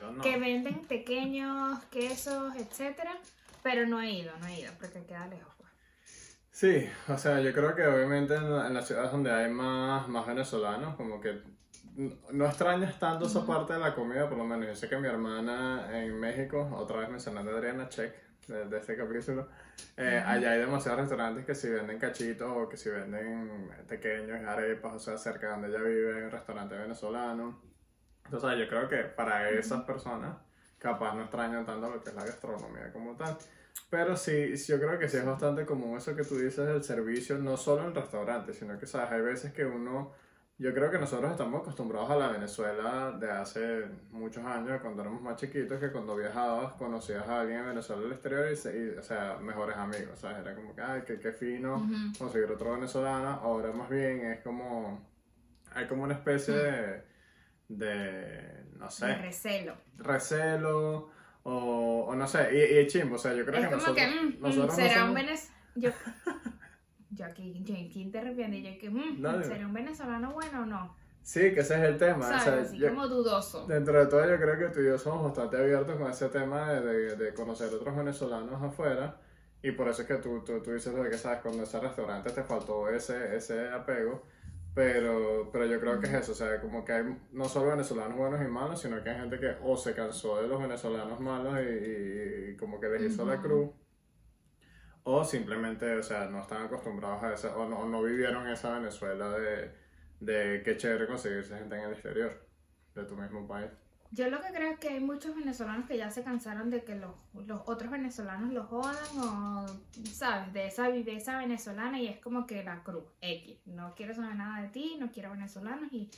know. 0.00 0.20
que 0.22 0.38
venden 0.38 0.80
pequeños 0.86 1.82
quesos, 1.84 2.54
etcétera, 2.56 3.16
pero 3.62 3.86
no 3.86 4.00
he 4.00 4.10
ido, 4.10 4.32
no 4.38 4.46
he 4.46 4.60
ido, 4.60 4.72
porque 4.78 5.04
queda 5.04 5.26
lejos. 5.28 5.54
pues. 5.56 5.70
Sí, 6.50 6.86
o 7.08 7.16
sea, 7.16 7.40
yo 7.40 7.52
creo 7.52 7.74
que 7.74 7.86
obviamente 7.86 8.34
en, 8.34 8.50
la- 8.54 8.66
en 8.66 8.74
las 8.74 8.86
ciudades 8.86 9.10
donde 9.12 9.30
hay 9.32 9.50
más, 9.50 10.06
más 10.08 10.26
venezolanos, 10.26 10.96
como 10.96 11.20
que 11.20 11.40
no 11.96 12.46
extrañas 12.46 12.98
tanto 12.98 13.26
esa 13.26 13.46
parte 13.46 13.74
de 13.74 13.78
la 13.78 13.94
comida, 13.94 14.28
por 14.28 14.38
lo 14.38 14.44
menos. 14.44 14.66
Yo 14.66 14.74
sé 14.74 14.88
que 14.88 14.96
mi 14.96 15.08
hermana 15.08 15.88
en 15.92 16.18
México, 16.18 16.70
otra 16.76 17.00
vez 17.00 17.10
mencionando 17.10 17.50
a 17.50 17.54
Adriana 17.54 17.88
Check 17.88 18.14
de, 18.48 18.66
de 18.66 18.78
este 18.78 18.96
capítulo, 18.96 19.48
eh, 19.96 20.22
allá 20.24 20.52
hay 20.52 20.60
demasiados 20.60 21.00
restaurantes 21.00 21.44
que 21.44 21.54
si 21.54 21.68
venden 21.68 21.98
cachitos 21.98 22.50
o 22.50 22.68
que 22.68 22.76
si 22.76 22.88
venden 22.90 23.70
pequeños 23.88 24.42
arepas, 24.46 24.94
o 24.94 24.98
sea, 24.98 25.16
cerca 25.18 25.46
de 25.46 25.52
donde 25.52 25.68
ella 25.68 25.80
vive 25.80 26.16
hay 26.16 26.22
un 26.22 26.30
restaurante 26.30 26.76
venezolano. 26.76 27.60
Entonces, 28.24 28.58
yo 28.58 28.68
creo 28.68 28.88
que 28.88 29.04
para 29.04 29.50
esas 29.50 29.82
personas, 29.82 30.36
capaz 30.78 31.14
no 31.14 31.22
extrañan 31.22 31.66
tanto 31.66 31.90
lo 31.90 32.02
que 32.02 32.10
es 32.10 32.14
la 32.14 32.24
gastronomía 32.24 32.92
como 32.92 33.16
tal. 33.16 33.36
Pero 33.90 34.16
sí, 34.16 34.56
sí, 34.56 34.72
yo 34.72 34.78
creo 34.78 34.98
que 34.98 35.08
sí 35.08 35.18
es 35.18 35.24
bastante 35.24 35.64
común 35.66 35.96
eso 35.96 36.16
que 36.16 36.24
tú 36.24 36.36
dices 36.36 36.66
del 36.66 36.82
servicio, 36.82 37.38
no 37.38 37.56
solo 37.56 37.86
en 37.86 37.94
restaurantes, 37.94 38.56
sino 38.56 38.78
que, 38.78 38.86
sabes, 38.86 39.10
hay 39.12 39.20
veces 39.20 39.52
que 39.52 39.64
uno, 39.64 40.12
yo 40.62 40.72
creo 40.72 40.90
que 40.90 40.98
nosotros 40.98 41.30
estamos 41.32 41.60
acostumbrados 41.60 42.10
a 42.10 42.16
la 42.16 42.28
Venezuela 42.28 43.10
de 43.18 43.30
hace 43.30 43.84
muchos 44.10 44.44
años, 44.44 44.80
cuando 44.80 45.02
éramos 45.02 45.20
más 45.20 45.36
chiquitos, 45.36 45.80
que 45.80 45.90
cuando 45.90 46.16
viajabas 46.16 46.72
conocías 46.74 47.26
a 47.26 47.40
alguien 47.40 47.58
en 47.60 47.66
Venezuela 47.66 48.02
del 48.02 48.12
exterior 48.12 48.50
y, 48.52 48.56
se- 48.56 48.76
y, 48.78 48.98
o 48.98 49.02
sea, 49.02 49.38
mejores 49.40 49.76
amigos, 49.76 50.18
¿sabes? 50.18 50.38
Era 50.38 50.54
como 50.54 50.74
que, 50.74 50.80
ay, 50.82 51.02
qué, 51.06 51.18
qué 51.18 51.32
fino 51.32 51.86
conseguir 52.18 52.50
otro 52.50 52.72
venezolano, 52.74 53.28
ahora 53.42 53.72
más 53.72 53.88
bien 53.90 54.24
es 54.32 54.40
como, 54.40 55.06
hay 55.74 55.86
como 55.86 56.04
una 56.04 56.14
especie 56.14 56.54
de, 56.54 57.02
de 57.68 58.64
no 58.78 58.90
sé, 58.90 59.06
De 59.06 59.14
recelo. 59.16 59.76
recelo 59.96 61.10
o, 61.44 62.04
o 62.08 62.14
no 62.14 62.26
sé, 62.28 62.48
y, 62.52 62.78
y 62.80 62.86
chimbo, 62.86 63.16
o 63.16 63.18
sea, 63.18 63.32
yo 63.34 63.44
creo 63.44 63.56
Es 63.58 63.64
que 63.68 63.74
como 63.74 63.76
nosotros, 63.78 63.96
que, 64.06 64.20
mm, 64.20 64.26
mm, 64.28 64.40
nosotros 64.40 64.66
no 64.68 64.74
será 64.74 65.04
un 65.06 65.14
venezolano. 65.14 65.52
Yo, 65.74 65.90
yo 67.22 67.30
aquí, 67.30 67.62
yo 67.64 67.74
aquí 67.74 68.02
interrumpiendo, 68.02 68.56
y 68.56 68.62
yo 68.62 68.78
que, 68.78 68.90
mm, 68.90 69.20
No. 69.22 69.42
¿será 69.42 69.66
un 69.66 69.72
venezolano 69.72 70.32
bueno 70.32 70.62
o 70.62 70.66
no? 70.66 70.96
Sí, 71.22 71.54
que 71.54 71.60
ese 71.60 71.74
es 71.76 71.82
el 71.82 71.98
tema, 71.98 72.26
o 72.26 72.28
¿Sabes? 72.28 72.42
sea, 72.42 72.60
Así 72.60 72.78
yo- 72.78 72.88
como 72.88 73.06
dudoso. 73.06 73.66
dentro 73.66 73.98
de 73.98 74.06
todo 74.06 74.28
yo 74.28 74.36
creo 74.38 74.58
que 74.58 74.74
tú 74.74 74.80
y 74.80 74.86
yo 74.86 74.98
somos 74.98 75.22
bastante 75.22 75.56
abiertos 75.56 75.96
con 75.96 76.10
ese 76.10 76.28
tema 76.30 76.72
de, 76.72 76.80
de, 76.80 77.16
de 77.16 77.32
conocer 77.34 77.72
otros 77.72 77.96
venezolanos 77.96 78.60
afuera 78.60 79.16
y 79.62 79.70
por 79.70 79.88
eso 79.88 80.02
es 80.02 80.08
que 80.08 80.16
tú, 80.16 80.42
tú, 80.44 80.60
tú 80.60 80.72
dices 80.72 80.92
lo 80.92 81.04
de 81.04 81.10
que 81.10 81.16
sabes, 81.18 81.38
cuando 81.40 81.62
ese 81.62 81.78
restaurante 81.78 82.30
te 82.32 82.42
faltó 82.42 82.88
ese, 82.88 83.36
ese 83.36 83.68
apego, 83.68 84.24
pero, 84.74 85.48
pero 85.52 85.66
yo 85.66 85.78
creo 85.78 86.00
que 86.00 86.06
es 86.06 86.14
eso, 86.14 86.32
o 86.32 86.34
sea, 86.34 86.60
como 86.60 86.84
que 86.84 86.92
hay 86.92 87.04
no 87.32 87.44
solo 87.44 87.70
venezolanos 87.70 88.16
buenos 88.18 88.40
y 88.42 88.48
malos, 88.48 88.80
sino 88.80 89.02
que 89.02 89.10
hay 89.10 89.20
gente 89.20 89.38
que 89.38 89.54
o 89.62 89.76
se 89.76 89.94
cansó 89.94 90.40
de 90.42 90.48
los 90.48 90.60
venezolanos 90.60 91.20
malos 91.20 91.54
y, 91.60 91.68
y- 91.68 92.50
y 92.52 92.56
como 92.56 92.80
que 92.80 92.88
les 92.88 93.12
hizo 93.12 93.24
la 93.24 93.34
Ujú. 93.34 93.42
cruz, 93.42 93.70
o 95.04 95.24
simplemente, 95.24 95.96
o 95.96 96.02
sea, 96.02 96.26
no 96.26 96.42
están 96.42 96.66
acostumbrados 96.66 97.22
a 97.22 97.34
esa, 97.34 97.56
o 97.56 97.68
no, 97.68 97.86
no 97.86 98.02
vivieron 98.02 98.48
esa 98.48 98.78
Venezuela 98.78 99.30
de, 99.30 99.72
de 100.20 100.62
qué 100.64 100.76
chévere 100.76 101.06
conseguirse 101.06 101.58
gente 101.58 101.76
en 101.76 101.82
el 101.82 101.92
exterior, 101.92 102.46
de 102.94 103.04
tu 103.04 103.16
mismo 103.16 103.46
país. 103.46 103.70
Yo 104.14 104.28
lo 104.28 104.42
que 104.42 104.52
creo 104.52 104.72
es 104.72 104.78
que 104.78 104.90
hay 104.90 105.00
muchos 105.00 105.34
venezolanos 105.34 105.88
que 105.88 105.96
ya 105.96 106.10
se 106.10 106.22
cansaron 106.22 106.68
de 106.68 106.84
que 106.84 106.94
los, 106.94 107.12
los 107.46 107.62
otros 107.64 107.90
venezolanos 107.90 108.52
los 108.52 108.66
jodan 108.66 109.18
o, 109.18 109.66
¿sabes? 110.12 110.52
De 110.52 110.66
esa 110.66 110.90
viveza 110.90 111.38
venezolana 111.38 111.98
y 111.98 112.08
es 112.08 112.18
como 112.18 112.46
que 112.46 112.62
la 112.62 112.82
cruz, 112.82 113.04
X. 113.22 113.56
No 113.64 113.94
quiero 113.94 114.14
saber 114.14 114.36
nada 114.36 114.60
de 114.60 114.68
ti, 114.68 114.96
no 115.00 115.10
quiero 115.10 115.30
venezolanos 115.30 115.90
y 115.94 116.10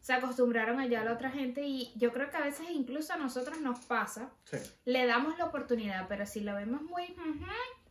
se 0.00 0.12
acostumbraron 0.12 0.78
allá 0.78 1.00
a 1.00 1.04
la 1.04 1.14
otra 1.14 1.32
gente 1.32 1.62
y 1.66 1.92
yo 1.96 2.12
creo 2.12 2.30
que 2.30 2.36
a 2.36 2.44
veces 2.44 2.68
incluso 2.70 3.12
a 3.12 3.16
nosotros 3.16 3.60
nos 3.60 3.80
pasa, 3.86 4.30
Sí, 4.44 4.58
le 4.84 5.04
damos 5.04 5.36
la 5.36 5.46
oportunidad, 5.46 6.06
pero 6.06 6.26
si 6.26 6.42
lo 6.42 6.54
vemos 6.54 6.80
muy, 6.82 7.12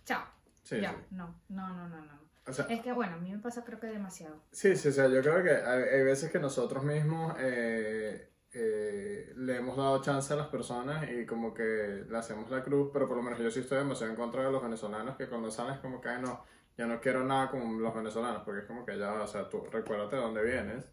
chao, 0.05 0.23
sí, 0.63 0.79
ya, 0.79 0.91
sí. 0.91 1.05
no, 1.11 1.41
no, 1.49 1.67
no, 1.69 1.87
no, 1.89 2.01
no. 2.05 2.19
O 2.47 2.53
sea, 2.53 2.65
Es 2.67 2.81
que 2.81 2.91
bueno, 2.93 3.15
a 3.15 3.17
mí 3.17 3.31
me 3.31 3.39
pasa 3.39 3.63
creo 3.63 3.79
que 3.79 3.87
demasiado. 3.87 4.41
sí, 4.51 4.75
sí, 4.75 4.89
o 4.89 4.91
sea, 4.91 5.07
yo 5.07 5.21
creo 5.21 5.43
que 5.43 5.51
hay, 5.51 5.83
hay 5.83 6.03
veces 6.03 6.31
que 6.31 6.39
nosotros 6.39 6.83
mismos, 6.83 7.35
eh, 7.39 8.31
eh, 8.53 9.33
le 9.35 9.57
hemos 9.57 9.75
dado 9.77 10.01
chance 10.01 10.31
a 10.33 10.37
las 10.37 10.47
personas 10.47 11.09
y 11.11 11.25
como 11.25 11.53
que 11.53 12.05
le 12.09 12.17
hacemos 12.17 12.49
la 12.49 12.63
cruz, 12.63 12.89
pero 12.93 13.07
por 13.07 13.17
lo 13.17 13.23
menos 13.23 13.39
yo 13.39 13.51
sí 13.51 13.59
estoy 13.61 13.79
demasiado 13.79 14.11
en 14.11 14.17
contra 14.17 14.43
de 14.45 14.51
los 14.51 14.63
venezolanos 14.63 15.17
que 15.17 15.27
cuando 15.27 15.51
salen 15.51 15.73
es 15.75 15.79
como 15.79 15.99
que, 15.99 16.09
ay 16.09 16.21
no, 16.21 16.43
ya 16.77 16.85
no 16.87 16.99
quiero 17.01 17.23
nada 17.23 17.49
con 17.49 17.81
los 17.81 17.93
venezolanos, 17.93 18.43
porque 18.43 18.61
es 18.61 18.65
como 18.67 18.85
que 18.85 18.97
ya, 18.97 19.13
o 19.13 19.27
sea, 19.27 19.49
tú 19.49 19.65
recuérdate 19.71 20.15
de 20.15 20.21
dónde 20.21 20.43
vienes. 20.43 20.85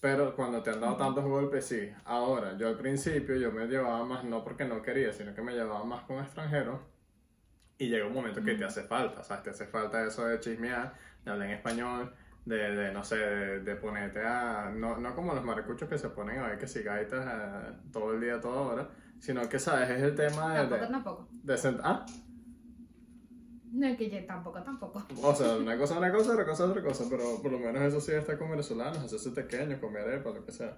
Pero 0.00 0.36
cuando 0.36 0.62
te 0.62 0.70
han 0.70 0.80
dado 0.80 0.96
tantos 0.96 1.24
golpes, 1.24 1.64
sí. 1.66 1.90
Ahora, 2.04 2.56
yo 2.56 2.68
al 2.68 2.76
principio 2.76 3.34
yo 3.36 3.50
me 3.50 3.66
llevaba 3.66 4.04
más, 4.04 4.22
no 4.24 4.44
porque 4.44 4.64
no 4.64 4.80
quería, 4.80 5.12
sino 5.12 5.34
que 5.34 5.42
me 5.42 5.52
llevaba 5.54 5.82
más 5.84 6.02
con 6.04 6.18
extranjeros. 6.20 6.80
Y 7.78 7.88
llega 7.88 8.06
un 8.06 8.14
momento 8.14 8.42
que 8.42 8.54
te 8.54 8.64
hace 8.64 8.82
falta, 8.82 9.20
o 9.20 9.24
sea, 9.24 9.42
te 9.42 9.50
hace 9.50 9.66
falta 9.66 10.04
eso 10.04 10.26
de 10.26 10.40
chismear, 10.40 10.94
de 11.24 11.30
hablar 11.30 11.48
en 11.48 11.54
español, 11.54 12.12
de, 12.44 12.56
de 12.74 12.92
no 12.92 13.04
sé, 13.04 13.16
de, 13.16 13.60
de 13.60 13.76
ponerte 13.76 14.20
a... 14.24 14.70
No, 14.74 14.98
no 14.98 15.14
como 15.14 15.32
los 15.34 15.44
maracuchos 15.44 15.88
que 15.88 15.96
se 15.98 16.08
ponen 16.08 16.38
a 16.40 16.48
ver 16.48 16.58
que 16.58 16.66
si 16.66 16.82
gaitas 16.82 17.24
eh, 17.26 17.72
todo 17.92 18.14
el 18.14 18.20
día, 18.20 18.40
toda 18.40 18.60
hora, 18.62 18.88
sino 19.20 19.48
que, 19.48 19.58
¿sabes? 19.60 19.90
Es 19.90 20.02
el 20.02 20.14
tema 20.16 20.54
de... 20.54 20.58
Tampoco, 20.60 20.80
de, 20.80 20.88
tampoco. 20.88 21.28
de 21.30 21.54
sent- 21.54 21.80
¿Ah? 21.84 22.04
No 23.70 23.86
es 23.86 23.96
que 23.98 24.10
yo 24.10 24.24
tampoco, 24.26 24.62
tampoco. 24.62 25.04
O 25.22 25.34
sea, 25.34 25.56
una 25.56 25.76
cosa 25.78 25.94
es 25.94 25.98
una 26.00 26.10
cosa, 26.10 26.32
otra 26.32 26.44
cosa 26.46 26.64
es 26.64 26.70
otra 26.70 26.82
cosa, 26.82 27.04
pero 27.08 27.40
por 27.42 27.52
lo 27.52 27.58
menos 27.60 27.82
eso 27.82 28.00
sí 28.00 28.12
está 28.12 28.36
con 28.38 28.50
venezolanos, 28.50 28.98
hacerse 28.98 29.30
pequeño, 29.30 29.78
comer 29.80 30.02
arepa, 30.08 30.30
lo 30.30 30.44
que 30.44 30.50
sea. 30.52 30.76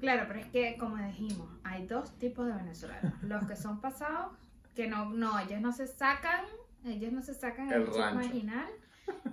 Claro, 0.00 0.24
pero 0.26 0.40
es 0.40 0.46
que, 0.46 0.76
como 0.78 0.96
dijimos, 0.96 1.48
hay 1.62 1.86
dos 1.86 2.18
tipos 2.18 2.46
de 2.46 2.52
venezolanos. 2.52 3.22
Los 3.22 3.44
que 3.46 3.54
son 3.56 3.80
pasados, 3.80 4.32
que 4.74 4.88
no, 4.88 5.10
no, 5.10 5.38
ellos 5.38 5.60
no 5.60 5.72
se 5.72 5.86
sacan, 5.86 6.44
ellos 6.84 7.12
no 7.12 7.22
se 7.22 7.34
sacan 7.34 7.70
el, 7.72 7.82
El 7.82 7.90
chip 7.90 8.12
marginal. 8.14 8.68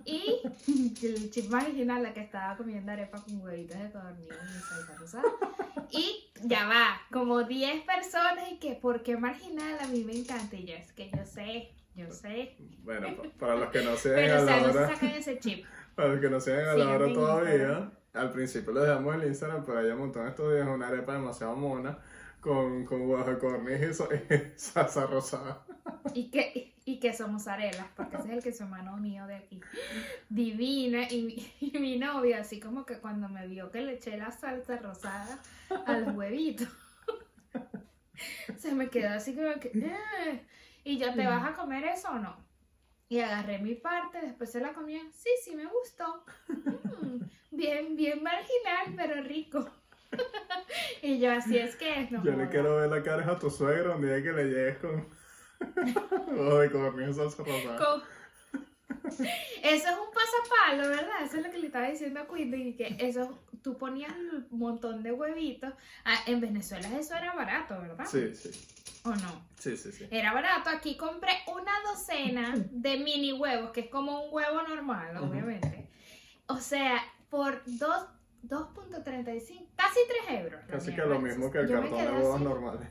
Y 0.05 0.41
el 1.05 1.29
chip 1.31 1.49
marginal, 1.49 2.01
la 2.03 2.13
que 2.13 2.21
estaba 2.21 2.57
comiendo 2.57 2.91
arepa 2.91 3.21
con 3.21 3.41
huevitos 3.41 3.77
de 3.77 3.91
codorniz 3.91 4.27
y 4.27 4.59
salsa 4.61 4.95
rosada. 4.99 5.23
Y 5.91 6.31
ya 6.43 6.65
va, 6.67 7.01
como 7.11 7.43
10 7.43 7.83
personas 7.83 8.51
y 8.51 8.57
que, 8.57 8.73
¿por 8.73 9.03
qué 9.03 9.17
marginal? 9.17 9.77
A 9.79 9.87
mí 9.87 10.03
me 10.03 10.13
encanta. 10.15 10.55
Y 10.55 10.65
yo, 10.65 10.73
es 10.75 10.91
que 10.93 11.09
yo 11.11 11.25
sé, 11.25 11.71
yo 11.95 12.11
sé. 12.11 12.55
bueno, 12.83 13.15
pa- 13.17 13.29
para 13.39 13.55
los 13.55 13.69
que 13.69 13.81
no 13.83 13.95
sean 13.95 14.15
Pero, 14.15 14.35
a 14.37 14.41
la 14.41 14.59
no 14.61 14.71
se 14.73 14.77
hora, 14.77 14.87
sacan 14.89 15.09
ese 15.11 15.39
chip. 15.39 15.65
para 15.95 16.09
los 16.09 16.19
que 16.19 16.29
no 16.29 16.39
sean 16.39 16.67
a 16.67 16.73
la 16.75 16.89
hora 16.89 17.07
en 17.07 17.13
todavía, 17.13 17.91
al 18.13 18.31
principio 18.31 18.73
les 18.73 18.87
damos 18.87 19.15
el 19.15 19.27
Instagram, 19.27 19.63
pero 19.65 19.79
ella 19.81 19.95
montó 19.95 20.21
en 20.21 20.27
estos 20.29 20.51
días 20.53 20.67
una 20.67 20.87
arepa 20.87 21.13
demasiado 21.13 21.55
mona 21.55 21.97
con, 22.39 22.85
con 22.85 23.07
codorniz 23.07 24.01
y, 24.01 24.51
salsa 24.59 25.05
rosada. 25.07 25.65
Y 26.13 26.29
que, 26.31 26.73
y 26.85 26.99
que 26.99 27.13
somos 27.13 27.47
arelas, 27.47 27.87
porque 27.95 28.17
ese 28.17 28.27
es 28.29 28.33
el 28.33 28.43
que 28.43 28.49
es 28.49 28.61
hermano 28.61 28.97
mío 28.97 29.25
de 29.27 29.35
aquí. 29.35 29.61
Divina. 30.29 31.03
Y, 31.09 31.51
y 31.59 31.77
mi 31.79 31.97
novia, 31.97 32.41
así 32.41 32.59
como 32.59 32.85
que 32.85 32.99
cuando 32.99 33.29
me 33.29 33.47
vio 33.47 33.71
que 33.71 33.81
le 33.81 33.93
eché 33.93 34.17
la 34.17 34.31
salsa 34.31 34.77
rosada 34.77 35.39
a 35.85 35.97
los 35.97 36.15
huevitos, 36.15 36.69
se 38.57 38.73
me 38.73 38.89
quedó 38.89 39.09
así 39.09 39.35
como 39.35 39.53
que. 39.59 39.71
"Eh". 39.73 40.45
Y 40.83 40.97
yo, 40.97 41.13
¿te 41.13 41.25
vas 41.27 41.45
a 41.45 41.53
comer 41.53 41.83
eso 41.85 42.09
o 42.09 42.19
no? 42.19 42.37
Y 43.09 43.19
agarré 43.19 43.59
mi 43.59 43.75
parte, 43.75 44.21
después 44.21 44.51
se 44.51 44.59
la 44.59 44.73
comía. 44.73 45.01
Sí, 45.13 45.29
sí, 45.43 45.55
me 45.55 45.65
gustó. 45.65 46.23
Mm, 46.47 47.23
bien, 47.51 47.95
bien 47.95 48.21
marginal, 48.23 48.93
pero 48.95 49.21
rico. 49.23 49.67
Y 51.01 51.19
yo, 51.19 51.31
así 51.31 51.57
es 51.57 51.75
que 51.75 52.07
no 52.11 52.23
Yo 52.23 52.33
le 52.33 52.47
quiero 52.49 52.75
ver 52.77 52.89
la 52.89 53.01
cara 53.03 53.31
a 53.31 53.39
tu 53.39 53.49
suegro 53.49 53.95
un 53.95 54.01
día 54.01 54.21
que 54.21 54.31
le 54.31 54.45
llegues 54.45 54.77
con 54.77 55.07
codorniz 56.71 57.09
y 57.09 57.13
salsa 57.13 57.43
rosada. 57.43 57.77
Con- 57.77 58.03
Eso 59.63 59.87
es 59.87 59.95
un 59.97 60.09
pasapalo, 60.13 60.89
¿verdad? 60.89 61.23
Eso 61.23 61.37
es 61.37 61.43
lo 61.43 61.51
que 61.51 61.57
le 61.59 61.67
estaba 61.67 61.89
diciendo 61.89 62.19
a 62.21 62.27
Quinty, 62.27 62.75
que 62.75 62.95
eso, 62.99 63.39
tú 63.63 63.77
ponías 63.77 64.11
un 64.11 64.47
montón 64.51 65.03
de 65.03 65.11
huevitos. 65.11 65.73
Ah, 66.05 66.17
en 66.27 66.39
Venezuela 66.41 66.87
eso 66.97 67.15
era 67.15 67.33
barato, 67.33 67.79
¿verdad? 67.81 68.05
Sí, 68.05 68.33
sí, 68.35 68.49
¿O 69.03 69.09
no? 69.09 69.47
sí, 69.57 69.77
sí, 69.77 69.91
sí. 69.91 70.07
Era 70.11 70.33
barato. 70.33 70.69
Aquí 70.69 70.97
compré 70.97 71.31
una 71.47 71.71
docena 71.91 72.55
de 72.71 72.97
mini 72.97 73.33
huevos, 73.33 73.71
que 73.71 73.81
es 73.81 73.89
como 73.89 74.25
un 74.25 74.33
huevo 74.33 74.61
normal, 74.63 75.17
obviamente. 75.17 75.89
O 76.47 76.57
sea, 76.57 77.01
por 77.29 77.61
dos- 77.65 78.07
2.35, 78.47 79.67
casi 79.75 79.99
3 80.27 80.41
euros. 80.43 80.61
Casi 80.67 80.93
que 80.95 81.01
lo 81.01 81.19
mismo 81.19 81.51
que 81.51 81.59
el 81.59 81.67
Yo 81.67 81.81
cartón 81.81 81.97
de 81.97 82.07
así. 82.07 82.43
normales. 82.43 82.89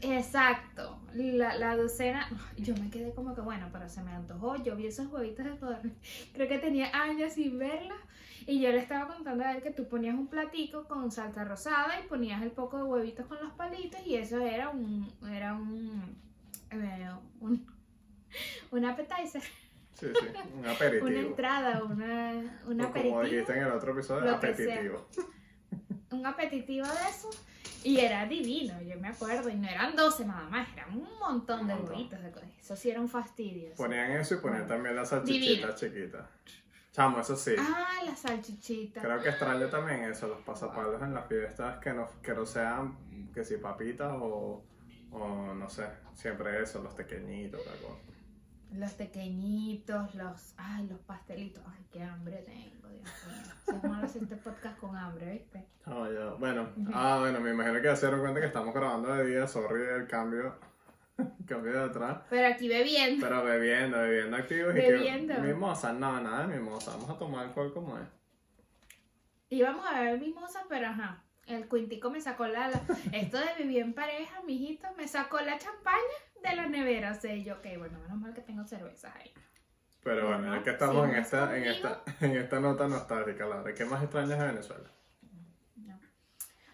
Exacto, 0.00 1.00
la, 1.14 1.56
la 1.56 1.76
docena, 1.76 2.28
yo 2.56 2.72
me 2.76 2.88
quedé 2.88 3.12
como 3.14 3.34
que 3.34 3.40
bueno, 3.40 3.68
pero 3.72 3.88
se 3.88 4.00
me 4.02 4.12
antojó, 4.12 4.54
yo 4.62 4.76
vi 4.76 4.86
esos 4.86 5.08
huevitos 5.08 5.44
de 5.44 5.56
codorniz, 5.58 5.92
creo 6.34 6.46
que 6.46 6.58
tenía 6.58 6.88
años 6.94 7.32
sin 7.32 7.58
verlos 7.58 7.98
y 8.46 8.60
yo 8.60 8.70
le 8.70 8.78
estaba 8.78 9.12
contando 9.12 9.44
a 9.44 9.56
él 9.56 9.62
que 9.62 9.72
tú 9.72 9.88
ponías 9.88 10.14
un 10.14 10.28
platico 10.28 10.84
con 10.84 11.10
salsa 11.10 11.44
rosada 11.44 12.00
y 12.00 12.06
ponías 12.06 12.40
el 12.42 12.52
poco 12.52 12.76
de 12.76 12.84
huevitos 12.84 13.26
con 13.26 13.38
los 13.40 13.50
palitos 13.54 14.00
y 14.06 14.14
eso 14.14 14.38
era 14.38 14.70
un, 14.70 15.12
era 15.28 15.54
un, 15.54 16.16
eh, 16.70 17.10
un, 17.40 17.66
un 18.70 18.84
appetizer, 18.84 19.42
Sí, 19.98 20.06
sí, 20.06 20.26
un 20.54 20.66
aperitivo. 20.66 21.06
una 21.06 21.18
entrada, 21.20 21.82
una, 21.82 22.60
un 22.66 22.80
O 22.80 22.92
como 22.92 23.22
dijiste 23.22 23.52
aperitivo, 23.52 23.52
en 23.52 23.62
el 23.62 23.72
otro 23.72 23.92
episodio, 23.92 24.34
apetitivo. 24.34 25.06
un 26.12 26.26
apetitivo 26.26 26.86
de 26.86 27.08
eso 27.10 27.30
y 27.84 27.98
era 27.98 28.26
divino, 28.26 28.80
yo 28.82 28.98
me 28.98 29.08
acuerdo, 29.08 29.48
y 29.48 29.54
no 29.56 29.68
eran 29.68 29.94
12 29.96 30.24
nada 30.26 30.48
más, 30.48 30.68
eran 30.72 30.96
un 30.96 31.18
montón 31.18 31.66
de 31.66 31.74
Un 31.74 31.80
montón. 31.80 31.96
huevitos 31.96 32.22
de 32.22 32.30
codorniz, 32.30 32.58
eso 32.60 32.76
sí 32.76 32.90
era 32.90 33.00
un 33.00 33.08
fastidio. 33.08 33.72
Ponían 33.76 34.12
eso 34.12 34.34
y 34.34 34.38
ponían 34.38 34.66
también 34.66 34.94
las 34.96 35.08
salchichitas 35.10 35.74
chiquitas. 35.80 36.26
Chamo, 36.92 37.20
eso 37.20 37.36
sí. 37.36 37.54
Ah, 37.58 38.00
la 38.04 38.16
salchichita. 38.16 39.00
Creo 39.00 39.20
que 39.22 39.28
extraño 39.28 39.68
también 39.68 40.04
eso, 40.04 40.26
los 40.26 40.40
pasapalos 40.40 41.00
en 41.02 41.14
las 41.14 41.26
fiestas 41.26 41.78
que 41.78 41.92
no, 41.92 42.08
que 42.22 42.34
no 42.34 42.44
sean 42.46 42.96
que 43.32 43.44
si 43.44 43.56
papitas 43.58 44.12
o, 44.20 44.64
o 45.12 45.54
no 45.54 45.68
sé, 45.68 45.86
siempre 46.14 46.60
eso, 46.62 46.82
los 46.82 46.94
pequeñitos, 46.94 47.62
tal 47.64 47.76
cosa. 47.78 47.98
Los 48.74 48.92
pequeñitos, 48.92 50.14
los. 50.14 50.54
Ay, 50.56 50.86
los 50.88 50.98
pastelitos. 51.00 51.62
Ay, 51.66 51.84
qué 51.90 52.02
hambre 52.02 52.36
tengo, 52.46 52.88
Dios 52.88 53.02
mío. 53.26 53.52
Si 53.66 53.74
es 53.76 53.82
malo 53.84 54.04
hacer 54.06 54.22
este 54.22 54.36
podcast 54.36 54.78
con 54.78 54.96
hambre, 54.96 55.32
¿viste? 55.32 55.66
Ah, 55.86 56.06
ya. 56.12 56.30
Bueno, 56.38 56.68
ah, 56.92 57.16
bueno, 57.20 57.40
me 57.40 57.50
imagino 57.50 57.80
que 57.80 57.96
se 57.96 58.06
dieron 58.06 58.20
cuenta 58.20 58.40
que 58.40 58.46
estamos 58.46 58.74
grabando 58.74 59.12
de 59.14 59.26
día, 59.26 59.46
sorry 59.46 59.82
el 59.84 60.06
cambio, 60.06 60.54
cambio 61.46 61.72
de 61.72 61.84
atrás. 61.84 62.18
Pero 62.28 62.46
aquí 62.46 62.68
bebiendo. 62.68 63.26
Pero 63.26 63.42
bebiendo, 63.44 63.98
bebiendo 63.98 64.36
activos 64.36 64.72
y 64.72 64.78
Bebiendo. 64.80 65.34
que 65.34 65.40
mimosa, 65.40 65.92
no, 65.94 66.20
nada 66.20 66.46
de 66.46 66.58
mimosa, 66.58 66.90
vamos 66.92 67.10
a 67.10 67.18
tomar 67.18 67.46
alcohol 67.46 67.72
como 67.72 67.96
es. 67.98 68.06
Íbamos 69.50 69.84
a 69.86 69.98
beber 70.00 70.20
mimosa, 70.20 70.60
pero 70.68 70.88
ajá. 70.88 71.22
El 71.46 71.66
cuintico 71.68 72.10
me 72.10 72.20
sacó 72.20 72.46
la- 72.46 72.70
Esto 73.12 73.38
de 73.38 73.46
vivir 73.62 73.78
en 73.82 73.94
pareja, 73.94 74.42
mijito, 74.42 74.86
me 74.98 75.08
sacó 75.08 75.40
la 75.40 75.56
champaña 75.56 75.96
de 76.42 76.56
la 76.56 76.66
nevera. 76.66 77.12
O 77.12 77.20
sea, 77.20 77.34
y 77.34 77.44
yo, 77.44 77.54
ok, 77.54 77.66
bueno, 77.78 77.98
menos 78.00 78.18
mal 78.18 78.34
que 78.34 78.42
tengo 78.42 78.64
cervezas 78.64 79.14
ahí. 79.16 79.32
Pero 80.02 80.28
bueno, 80.28 80.48
Ajá, 80.48 80.56
es 80.58 80.62
que 80.62 80.70
estamos 80.70 81.06
si 81.06 81.12
en 81.12 81.18
esta, 81.18 81.56
en 81.56 81.64
esta, 81.64 82.02
en 82.20 82.36
esta 82.36 82.60
nota 82.60 82.88
nostálgica, 82.88 83.46
Laura. 83.46 83.74
¿Qué 83.74 83.84
más 83.84 84.02
extrañas 84.02 84.38
de 84.38 84.46
Venezuela? 84.46 84.90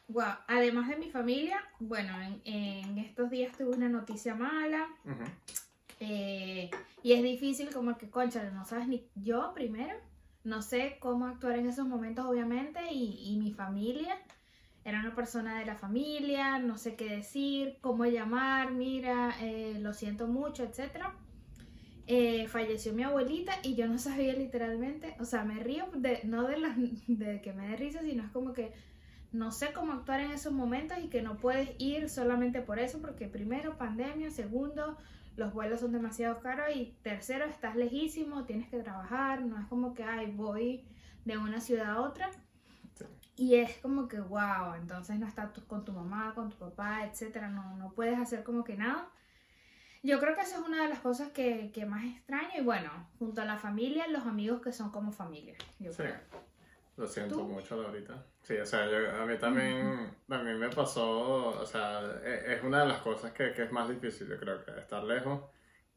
Wow, 0.09 0.35
además 0.47 0.89
de 0.89 0.97
mi 0.97 1.11
familia, 1.11 1.59
bueno, 1.81 2.13
en, 2.21 2.41
en 2.45 2.99
estos 2.99 3.31
días 3.31 3.57
tuve 3.57 3.75
una 3.75 3.89
noticia 3.89 4.35
mala. 4.35 4.87
Eh, 5.99 6.71
y 7.03 7.13
es 7.15 7.23
difícil 7.23 7.73
como 7.73 7.97
que, 7.97 8.11
concha, 8.11 8.43
no 8.51 8.67
sabes 8.67 8.87
ni 8.87 9.09
yo 9.15 9.53
primero, 9.55 9.97
no 10.45 10.61
sé 10.61 10.99
cómo 11.01 11.27
actuar 11.27 11.59
en 11.59 11.69
esos 11.69 11.87
momentos, 11.87 12.27
obviamente, 12.27 12.81
y, 12.93 13.33
y 13.33 13.39
mi 13.39 13.53
familia, 13.53 14.19
era 14.85 15.01
una 15.01 15.15
persona 15.15 15.59
de 15.59 15.65
la 15.65 15.77
familia, 15.77 16.59
no 16.59 16.77
sé 16.77 16.95
qué 16.95 17.09
decir, 17.09 17.79
cómo 17.81 18.05
llamar, 18.05 18.73
mira, 18.73 19.35
eh, 19.41 19.79
lo 19.81 19.95
siento 19.95 20.27
mucho, 20.27 20.63
etcétera. 20.63 21.15
Eh, 22.07 22.49
falleció 22.49 22.93
mi 22.93 23.03
abuelita 23.03 23.55
y 23.63 23.77
yo 23.77 23.87
no 23.87 23.99
sabía 23.99 24.35
literalmente, 24.35 25.17
o 25.21 25.25
sea, 25.25 25.45
me 25.45 25.63
río 25.63 25.87
de, 25.95 26.21
no 26.25 26.47
de, 26.47 26.59
las 26.59 26.77
de 27.07 27.41
que 27.41 27.53
me 27.53 27.69
dé 27.69 27.77
risa, 27.77 28.03
sino 28.03 28.25
es 28.25 28.31
como 28.31 28.53
que 28.53 28.73
no 29.33 29.51
sé 29.51 29.73
cómo 29.73 29.93
actuar 29.93 30.21
en 30.21 30.31
esos 30.31 30.53
momentos 30.53 30.99
y 31.03 31.09
que 31.09 31.23
no 31.23 31.39
puedes 31.39 31.71
ir 31.79 32.09
solamente 32.09 32.61
por 32.61 32.79
eso, 32.79 33.01
porque 33.01 33.27
primero 33.27 33.79
pandemia, 33.79 34.31
segundo 34.31 34.97
los 35.37 35.53
vuelos 35.53 35.81
son 35.81 35.93
demasiado 35.93 36.41
caros 36.41 36.67
y 36.75 36.95
tercero 37.03 37.45
estás 37.45 37.75
lejísimo, 37.75 38.45
tienes 38.45 38.69
que 38.69 38.79
trabajar, 38.79 39.43
no 39.43 39.59
es 39.59 39.67
como 39.67 39.95
que, 39.95 40.05
ay, 40.05 40.31
voy 40.31 40.85
de 41.25 41.39
una 41.39 41.61
ciudad 41.61 41.91
a 41.91 42.01
otra. 42.03 42.31
Y 43.37 43.57
es 43.57 43.79
como 43.79 44.07
que, 44.07 44.21
wow, 44.21 44.75
entonces 44.77 45.19
no 45.19 45.27
estás 45.27 45.51
con 45.67 45.85
tu 45.85 45.93
mamá, 45.93 46.33
con 46.35 46.51
tu 46.51 46.57
papá, 46.57 47.05
etcétera, 47.05 47.49
no, 47.49 47.77
no 47.77 47.93
puedes 47.93 48.19
hacer 48.19 48.45
como 48.45 48.63
que 48.63 48.77
nada. 48.77 49.09
Yo 50.03 50.21
creo 50.21 50.35
que 50.35 50.43
eso 50.43 50.61
es 50.61 50.67
una 50.69 50.83
de 50.83 50.89
las 50.91 51.01
cosas 51.01 51.31
que, 51.31 51.73
que 51.73 51.87
más 51.87 52.05
extraño 52.05 52.51
y 52.59 52.63
bueno, 52.63 52.91
junto 53.19 53.41
a 53.41 53.45
la 53.47 53.57
familia, 53.57 54.07
los 54.09 54.25
amigos 54.27 54.61
que 54.61 54.73
son 54.73 54.91
como 54.91 55.11
familia. 55.13 55.55
Yo 55.81 55.91
Sí. 55.93 56.03
creo. 56.03 56.17
Lo 56.97 57.09
siento 57.09 57.37
¿Tú? 57.37 57.45
mucho, 57.45 57.81
Laurita. 57.83 58.25
Sí, 58.43 58.57
o 58.57 58.65
sea, 58.67 58.89
yo- 58.89 59.21
a 59.21 59.27
mí 59.27 59.37
también, 59.37 60.15
también 60.29 60.59
me 60.61 60.69
pasó, 60.69 61.49
o 61.59 61.67
sea, 61.67 62.03
e- 62.23 62.55
es 62.55 62.63
una 62.63 62.83
de 62.83 62.87
las 62.89 62.99
cosas 62.99 63.33
que, 63.33 63.53
que 63.53 63.65
es 63.65 63.73
más 63.73 63.89
difícil, 63.89 64.29
yo 64.29 64.39
creo, 64.39 64.65
que 64.65 64.71
estar 64.79 65.03
lejos 65.03 65.41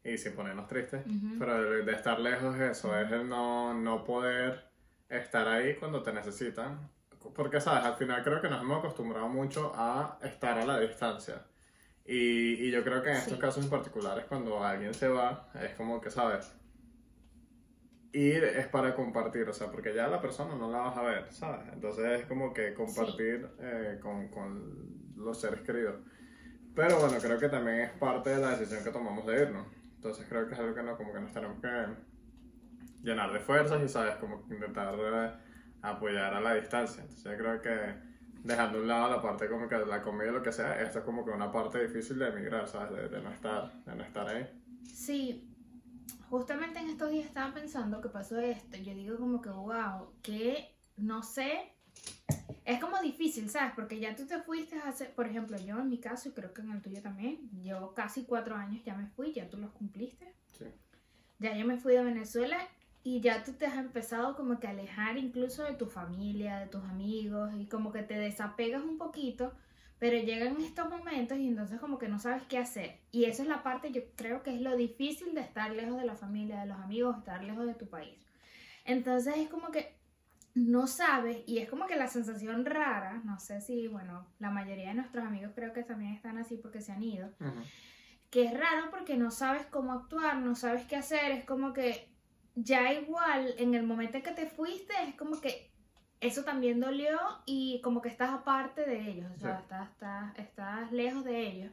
y 0.03 0.17
sin 0.17 0.33
ponernos 0.33 0.67
tristes. 0.67 1.05
Ujú. 1.05 1.35
Pero 1.37 1.61
de, 1.69 1.83
de 1.83 1.91
estar 1.91 2.19
lejos 2.19 2.55
eso, 2.59 2.97
es 2.97 3.11
el 3.11 3.29
no, 3.29 3.75
no 3.75 4.03
poder 4.03 4.71
estar 5.07 5.47
ahí 5.47 5.75
cuando 5.75 6.01
te 6.01 6.11
necesitan, 6.13 6.89
porque, 7.33 7.59
¿sabes? 7.61 7.85
Al 7.85 7.95
final 7.95 8.23
creo 8.23 8.41
que 8.41 8.49
nos 8.49 8.61
hemos 8.61 8.79
acostumbrado 8.79 9.27
mucho 9.29 9.71
a 9.75 10.17
estar 10.23 10.57
a 10.57 10.65
la 10.65 10.79
distancia. 10.79 11.43
Y, 12.05 12.65
y 12.67 12.71
yo 12.71 12.83
creo 12.83 13.01
que 13.03 13.09
en 13.09 13.17
estos 13.17 13.33
Sí. 13.33 13.39
casos 13.39 13.63
en 13.65 13.69
particulares, 13.69 14.25
cuando 14.25 14.63
alguien 14.63 14.93
se 14.93 15.07
va, 15.09 15.49
es 15.61 15.73
como 15.75 15.99
que, 16.01 16.09
¿sabes? 16.09 16.53
Ir 18.13 18.43
es 18.45 18.67
para 18.67 18.95
compartir, 18.95 19.47
o 19.49 19.53
sea, 19.53 19.69
porque 19.69 19.93
ya 19.93 20.07
la 20.07 20.21
persona 20.21 20.55
no 20.55 20.71
la 20.71 20.79
vas 20.79 20.97
a 20.97 21.03
ver, 21.03 21.31
¿sabes? 21.31 21.67
Entonces 21.73 22.21
es 22.21 22.25
como 22.25 22.53
que 22.53 22.73
compartir 22.73 23.47
eh, 23.59 23.99
con, 24.01 24.29
con 24.29 25.13
los 25.17 25.39
seres 25.39 25.61
queridos. 25.61 25.95
Pero 26.73 26.99
bueno, 26.99 27.17
creo 27.21 27.37
que 27.37 27.49
también 27.49 27.81
es 27.81 27.91
parte 27.91 28.29
de 28.31 28.37
la 28.39 28.51
decisión 28.51 28.83
que 28.83 28.91
tomamos 28.91 29.25
de 29.25 29.41
irnos. 29.41 29.67
Entonces 29.95 30.25
creo 30.29 30.47
que 30.47 30.53
es 30.53 30.59
algo 30.59 30.73
que 30.73 30.83
no, 30.83 30.95
como 30.95 31.11
que 31.13 31.19
nos 31.19 31.33
tenemos 31.33 31.59
que 31.61 31.85
llenar 33.03 33.31
de 33.33 33.39
fuerzas 33.39 33.81
y, 33.83 33.87
¿sabes? 33.89 34.15
Como 34.15 34.47
que 34.47 34.53
intentar 34.55 34.95
eh, 34.97 35.31
apoyar 35.81 36.33
a 36.33 36.41
la 36.41 36.55
distancia. 36.55 37.01
Entonces 37.03 37.23
yo 37.23 37.37
creo 37.37 37.61
que 37.61 37.95
dejando 38.43 38.77
a 38.77 38.81
un 38.81 38.87
lado 38.87 39.09
la 39.09 39.21
parte 39.21 39.47
como 39.47 39.67
que 39.67 39.77
la 39.77 40.01
comida 40.01 40.31
lo 40.31 40.41
que 40.41 40.51
sea, 40.51 40.81
esto 40.81 40.99
es 40.99 41.05
como 41.05 41.25
que 41.25 41.31
una 41.31 41.51
parte 41.51 41.85
difícil 41.85 42.19
de 42.19 42.29
emigrar, 42.29 42.67
¿sabes? 42.67 42.91
De, 42.91 43.09
de 43.09 43.21
no 43.21 43.31
estar, 43.31 43.73
de 43.83 43.95
no 43.95 44.03
estar 44.03 44.27
ahí. 44.27 44.47
Sí, 44.83 45.47
justamente 46.29 46.79
en 46.79 46.89
estos 46.89 47.11
días 47.11 47.25
estaba 47.25 47.53
pensando 47.53 48.01
que 48.01 48.09
pasó 48.09 48.39
esto. 48.39 48.77
Yo 48.77 48.93
digo 48.93 49.17
como 49.17 49.41
que, 49.41 49.49
wow, 49.49 50.13
que 50.21 50.75
no 50.97 51.23
sé. 51.23 51.73
Es 52.65 52.79
como 52.79 52.99
difícil, 53.01 53.49
¿sabes? 53.49 53.73
Porque 53.75 53.99
ya 53.99 54.15
tú 54.15 54.25
te 54.25 54.39
fuiste 54.41 54.77
hace, 54.79 55.05
por 55.05 55.25
ejemplo, 55.25 55.57
yo 55.57 55.79
en 55.79 55.89
mi 55.89 55.99
caso, 55.99 56.29
y 56.29 56.33
creo 56.33 56.53
que 56.53 56.61
en 56.61 56.71
el 56.71 56.81
tuyo 56.81 57.01
también, 57.01 57.49
yo 57.63 57.93
casi 57.93 58.25
cuatro 58.25 58.55
años 58.55 58.83
ya 58.83 58.93
me 58.95 59.07
fui, 59.07 59.33
ya 59.33 59.49
tú 59.49 59.57
los 59.57 59.71
cumpliste. 59.71 60.33
Sí. 60.57 60.65
Ya 61.39 61.55
yo 61.55 61.65
me 61.65 61.77
fui 61.77 61.93
de 61.93 62.03
Venezuela 62.03 62.57
y 63.07 63.21
ya 63.21 63.41
tú 63.41 63.53
te 63.53 63.65
has 63.65 63.77
empezado 63.77 64.35
como 64.35 64.59
que 64.59 64.67
a 64.67 64.71
alejar 64.71 65.17
incluso 65.17 65.63
de 65.63 65.75
tu 65.75 65.85
familia, 65.85 66.59
de 66.59 66.67
tus 66.67 66.83
amigos 66.83 67.53
y 67.57 67.65
como 67.67 67.93
que 67.93 68.03
te 68.03 68.15
desapegas 68.15 68.83
un 68.83 68.97
poquito, 68.97 69.53
pero 69.97 70.17
llegan 70.17 70.59
estos 70.59 70.89
momentos 70.89 71.37
y 71.37 71.47
entonces 71.47 71.79
como 71.79 71.99
que 71.99 72.09
no 72.09 72.19
sabes 72.19 72.43
qué 72.49 72.57
hacer. 72.57 72.99
Y 73.13 73.23
esa 73.23 73.43
es 73.43 73.47
la 73.47 73.63
parte, 73.63 73.93
yo 73.93 74.01
creo 74.17 74.43
que 74.43 74.53
es 74.53 74.59
lo 74.59 74.75
difícil 74.75 75.33
de 75.33 75.39
estar 75.39 75.71
lejos 75.71 75.97
de 75.97 76.05
la 76.05 76.15
familia, 76.15 76.59
de 76.59 76.65
los 76.65 76.79
amigos, 76.79 77.17
estar 77.17 77.41
lejos 77.41 77.65
de 77.65 77.75
tu 77.75 77.87
país. 77.87 78.19
Entonces 78.83 79.37
es 79.37 79.47
como 79.47 79.71
que 79.71 79.95
no 80.53 80.85
sabes 80.85 81.43
y 81.47 81.59
es 81.59 81.69
como 81.69 81.87
que 81.87 81.95
la 81.95 82.07
sensación 82.07 82.65
rara, 82.65 83.21
no 83.23 83.39
sé 83.39 83.61
si, 83.61 83.87
bueno, 83.87 84.27
la 84.39 84.49
mayoría 84.49 84.89
de 84.89 84.95
nuestros 84.95 85.23
amigos 85.23 85.53
creo 85.55 85.71
que 85.71 85.83
también 85.83 86.11
están 86.11 86.39
así 86.39 86.57
porque 86.57 86.81
se 86.81 86.91
han 86.91 87.03
ido 87.03 87.29
que 88.29 88.43
es 88.43 88.53
raro 88.53 88.89
porque 88.91 89.15
no 89.15 89.31
sabes 89.31 89.65
cómo 89.67 89.93
actuar, 89.93 90.37
no 90.39 90.55
sabes 90.55 90.85
qué 90.85 90.97
hacer, 90.97 91.31
es 91.31 91.45
como 91.45 91.71
que 91.71 92.09
ya 92.59 92.91
igual 92.93 93.53
en 93.59 93.75
el 93.75 93.83
momento 93.83 94.17
en 94.17 94.23
que 94.23 94.31
te 94.31 94.47
fuiste 94.47 94.93
es 95.07 95.15
como 95.15 95.39
que 95.39 95.69
eso 96.19 96.43
también 96.43 96.79
dolió 96.79 97.19
y 97.45 97.79
como 97.81 98.01
que 98.01 98.09
estás 98.09 98.31
aparte 98.31 98.83
de 98.85 98.99
ellos, 99.11 99.31
o 99.35 99.39
sea, 99.39 99.57
Sí. 99.57 99.63
estás, 99.63 99.89
estás, 99.91 100.39
estás 100.39 100.91
lejos 100.91 101.23
de 101.23 101.47
ellos 101.47 101.71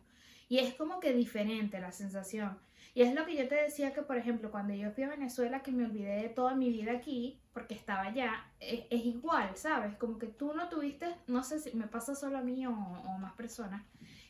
y 0.49 0.59
es 0.59 0.75
como 0.75 1.00
que 1.00 1.14
diferente 1.14 1.81
la 1.81 1.91
sensación. 1.93 2.59
Y 2.93 3.03
es 3.03 3.14
lo 3.14 3.25
que 3.25 3.35
yo 3.35 3.49
te 3.49 3.57
decía 3.57 3.93
que, 3.95 4.03
por 4.03 4.19
ejemplo, 4.19 4.50
cuando 4.53 4.75
yo 4.75 4.93
fui 4.93 5.03
a 5.03 5.09
Venezuela, 5.09 5.62
que 5.62 5.73
me 5.73 5.85
olvidé 5.85 6.17
de 6.23 6.29
toda 6.29 6.55
mi 6.55 6.69
vida 6.71 6.93
aquí, 6.93 7.41
porque 7.53 7.75
estaba 7.75 8.03
allá, 8.03 8.45
es, 8.61 8.85
es 8.91 9.05
igual, 9.07 9.57
¿sabes? 9.57 9.97
Como 9.97 10.19
que 10.19 10.26
tú 10.29 10.53
no 10.55 10.69
tuviste, 10.69 11.07
no 11.26 11.43
sé 11.43 11.59
si 11.59 11.75
me 11.76 11.88
pasa 11.88 12.14
solo 12.14 12.38
a 12.38 12.43
mí 12.43 12.67
o, 12.67 12.73
o 12.73 13.19
más 13.19 13.33
personas, 13.33 13.83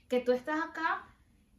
que 0.09 0.21
tú 0.21 0.33
estás 0.33 0.61
acá 0.63 1.05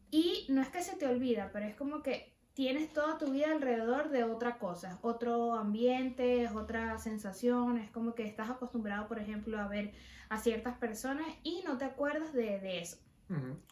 y 0.10 0.46
no 0.50 0.62
es 0.62 0.70
que 0.70 0.82
se 0.82 0.96
te 0.96 1.06
olvida, 1.06 1.50
pero 1.54 1.66
es 1.66 1.75
como 1.75 2.02
que 2.02 2.35
tienes 2.56 2.92
toda 2.94 3.18
tu 3.18 3.32
vida 3.32 3.52
alrededor 3.52 4.10
de 4.10 4.24
otra 4.24 4.58
cosa, 4.58 4.98
otro 5.02 5.54
ambiente, 5.54 6.48
otra 6.56 6.98
sensación, 6.98 7.78
es 7.78 7.92
como 7.92 8.16
que 8.16 8.24
estás 8.24 8.50
acostumbrado, 8.50 9.08
por 9.08 9.20
ejemplo, 9.20 9.60
a 9.60 9.68
ver 9.68 9.94
a 10.30 10.40
ciertas 10.40 10.78
personas 10.78 11.28
y 11.44 11.62
no 11.66 11.78
te 11.78 11.86
acuerdas 11.86 12.34
de, 12.34 12.60
de 12.60 12.80
eso. 12.80 12.98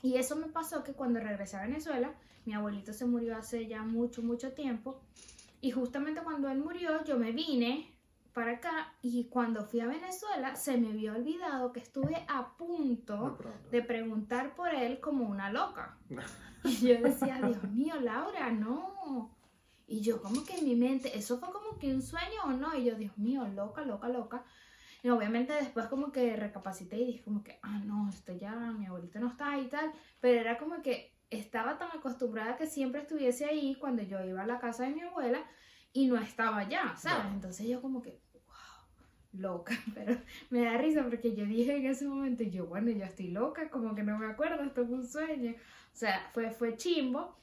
Y 0.01 0.15
eso 0.15 0.35
me 0.35 0.47
pasó 0.47 0.83
que 0.83 0.93
cuando 0.93 1.19
regresé 1.19 1.57
a 1.57 1.61
Venezuela, 1.61 2.13
mi 2.45 2.53
abuelito 2.53 2.91
se 2.91 3.05
murió 3.05 3.37
hace 3.37 3.67
ya 3.67 3.83
mucho, 3.83 4.21
mucho 4.21 4.51
tiempo. 4.51 4.99
Y 5.61 5.71
justamente 5.71 6.21
cuando 6.21 6.49
él 6.49 6.57
murió, 6.57 7.03
yo 7.05 7.17
me 7.17 7.31
vine 7.31 7.92
para 8.33 8.53
acá 8.53 8.93
y 9.01 9.25
cuando 9.25 9.63
fui 9.63 9.79
a 9.79 9.87
Venezuela 9.87 10.55
se 10.55 10.77
me 10.77 10.89
había 10.89 11.13
olvidado 11.13 11.71
que 11.71 11.79
estuve 11.79 12.25
a 12.27 12.55
punto 12.57 13.37
de 13.71 13.81
preguntar 13.81 14.55
por 14.55 14.73
él 14.73 14.99
como 14.99 15.25
una 15.25 15.51
loca. 15.51 15.97
Y 16.63 16.87
yo 16.87 17.01
decía, 17.01 17.39
Dios 17.41 17.63
mío, 17.63 17.95
Laura, 18.01 18.51
no. 18.51 19.35
Y 19.85 20.01
yo 20.01 20.21
como 20.21 20.43
que 20.43 20.57
en 20.57 20.65
mi 20.65 20.75
mente, 20.75 21.15
eso 21.17 21.37
fue 21.37 21.51
como 21.51 21.77
que 21.77 21.93
un 21.93 22.01
sueño 22.01 22.43
o 22.45 22.51
no. 22.51 22.75
Y 22.75 22.85
yo, 22.85 22.95
Dios 22.95 23.17
mío, 23.17 23.45
loca, 23.47 23.83
loca, 23.83 24.07
loca. 24.07 24.43
Y 25.03 25.09
obviamente 25.09 25.53
después 25.53 25.87
como 25.87 26.11
que 26.11 26.35
recapacité 26.35 26.97
y 26.97 27.05
dije 27.05 27.23
como 27.23 27.43
que, 27.43 27.59
ah, 27.61 27.79
no, 27.85 28.09
esto 28.09 28.31
ya, 28.33 28.55
mi 28.55 28.85
abuelito 28.85 29.19
no 29.19 29.27
está 29.27 29.59
y 29.59 29.67
tal. 29.67 29.91
Pero 30.21 30.39
era 30.39 30.57
como 30.57 30.81
que 30.81 31.13
estaba 31.29 31.77
tan 31.77 31.89
acostumbrada 31.91 32.55
que 32.55 32.67
siempre 32.67 33.01
estuviese 33.01 33.45
ahí 33.45 33.75
cuando 33.75 34.01
yo 34.03 34.23
iba 34.23 34.43
a 34.43 34.47
la 34.47 34.59
casa 34.59 34.83
de 34.83 34.91
mi 34.91 35.01
abuela 35.01 35.43
y 35.93 36.07
no 36.07 36.17
estaba 36.17 36.59
allá, 36.59 36.95
¿sabes? 36.97 37.31
Entonces 37.31 37.67
yo 37.67 37.81
como 37.81 38.01
que, 38.01 38.19
wow, 38.47 39.41
loca. 39.41 39.75
Pero 39.93 40.17
me 40.49 40.65
da 40.65 40.77
risa 40.77 41.03
porque 41.03 41.35
yo 41.35 41.45
dije 41.45 41.77
en 41.77 41.85
ese 41.85 42.07
momento, 42.07 42.43
yo, 42.43 42.65
bueno, 42.65 42.91
yo 42.91 43.05
estoy 43.05 43.29
loca, 43.29 43.69
como 43.69 43.95
que 43.95 44.03
no 44.03 44.17
me 44.17 44.25
acuerdo, 44.25 44.63
esto 44.63 44.85
fue 44.85 44.95
un 44.95 45.07
sueño. 45.07 45.51
O 45.51 45.95
sea, 45.95 46.29
fue, 46.33 46.51
fue 46.51 46.75
chimbo. 46.75 47.35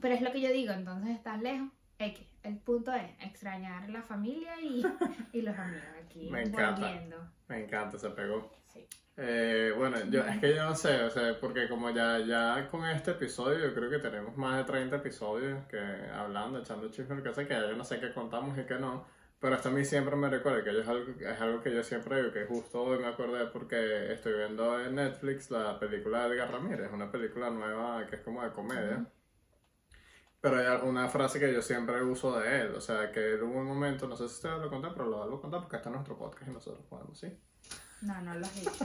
Pero 0.00 0.14
es 0.14 0.22
lo 0.22 0.32
que 0.32 0.40
yo 0.40 0.50
digo, 0.50 0.72
entonces 0.72 1.10
estás 1.10 1.40
lejos. 1.40 1.68
X. 1.98 2.26
El 2.42 2.58
punto 2.58 2.92
es 2.92 3.10
extrañar 3.20 3.88
la 3.88 4.02
familia 4.02 4.60
y, 4.60 4.84
y 5.32 5.42
los 5.42 5.56
amigos 5.58 5.86
aquí 6.04 6.28
Me 6.30 6.42
encanta. 6.42 6.80
volviendo. 6.86 7.16
Me 7.48 7.64
encanta, 7.64 7.98
se 7.98 8.10
pegó. 8.10 8.50
Sí. 8.72 8.86
Eh, 9.16 9.72
bueno, 9.76 9.96
yo, 10.10 10.24
es 10.24 10.40
que 10.40 10.54
yo 10.54 10.64
no 10.64 10.74
sé, 10.74 11.02
o 11.04 11.10
sea, 11.10 11.38
porque 11.40 11.68
como 11.68 11.90
ya, 11.90 12.18
ya 12.18 12.68
con 12.68 12.84
este 12.84 13.12
episodio, 13.12 13.60
yo 13.68 13.74
creo 13.74 13.88
que 13.88 13.98
tenemos 13.98 14.36
más 14.36 14.58
de 14.58 14.64
30 14.64 14.96
episodios 14.96 15.64
que 15.66 15.78
hablando, 16.12 16.58
echando 16.58 16.90
chismes, 16.90 17.22
que 17.22 17.32
sé 17.32 17.46
que 17.46 17.54
yo 17.54 17.76
no 17.76 17.84
sé 17.84 18.00
qué 18.00 18.12
contamos 18.12 18.58
y 18.58 18.64
qué 18.64 18.74
no, 18.74 19.06
pero 19.38 19.54
esto 19.54 19.68
a 19.68 19.72
mí 19.72 19.84
siempre 19.84 20.16
me 20.16 20.28
recuerda 20.28 20.64
que 20.64 20.80
es 20.80 20.88
algo, 20.88 21.12
es 21.20 21.40
algo 21.40 21.62
que 21.62 21.72
yo 21.72 21.84
siempre 21.84 22.16
digo, 22.16 22.32
que 22.32 22.44
justo 22.46 22.82
hoy 22.82 22.98
me 22.98 23.06
acordé 23.06 23.46
porque 23.46 24.12
estoy 24.12 24.32
viendo 24.38 24.80
en 24.80 24.96
Netflix 24.96 25.48
la 25.50 25.78
película 25.78 26.26
de 26.26 26.34
Edgar 26.34 26.50
Ramírez, 26.50 26.90
una 26.92 27.12
película 27.12 27.50
nueva 27.50 28.06
que 28.08 28.16
es 28.16 28.22
como 28.22 28.42
de 28.42 28.50
comedia. 28.50 29.06
Pero 30.44 30.58
hay 30.58 30.66
una 30.86 31.08
frase 31.08 31.40
que 31.40 31.50
yo 31.50 31.62
siempre 31.62 32.04
uso 32.04 32.38
de 32.38 32.60
él, 32.60 32.74
o 32.74 32.80
sea, 32.82 33.10
que 33.10 33.32
él 33.32 33.42
hubo 33.44 33.60
un 33.60 33.66
momento, 33.66 34.06
no 34.06 34.14
sé 34.14 34.28
si 34.28 34.34
ustedes 34.34 34.58
lo 34.58 34.68
conté, 34.68 34.88
pero 34.92 35.06
lo 35.06 35.16
vuelvo 35.16 35.36
a 35.38 35.40
contar 35.40 35.60
porque 35.62 35.76
está 35.76 35.88
en 35.88 35.94
nuestro 35.94 36.18
podcast 36.18 36.46
y 36.46 36.52
nosotros 36.52 36.84
podemos, 36.84 37.18
¿sí? 37.18 37.34
No, 38.02 38.20
no 38.20 38.34
lo 38.34 38.44
has 38.44 38.54
dicho. 38.60 38.84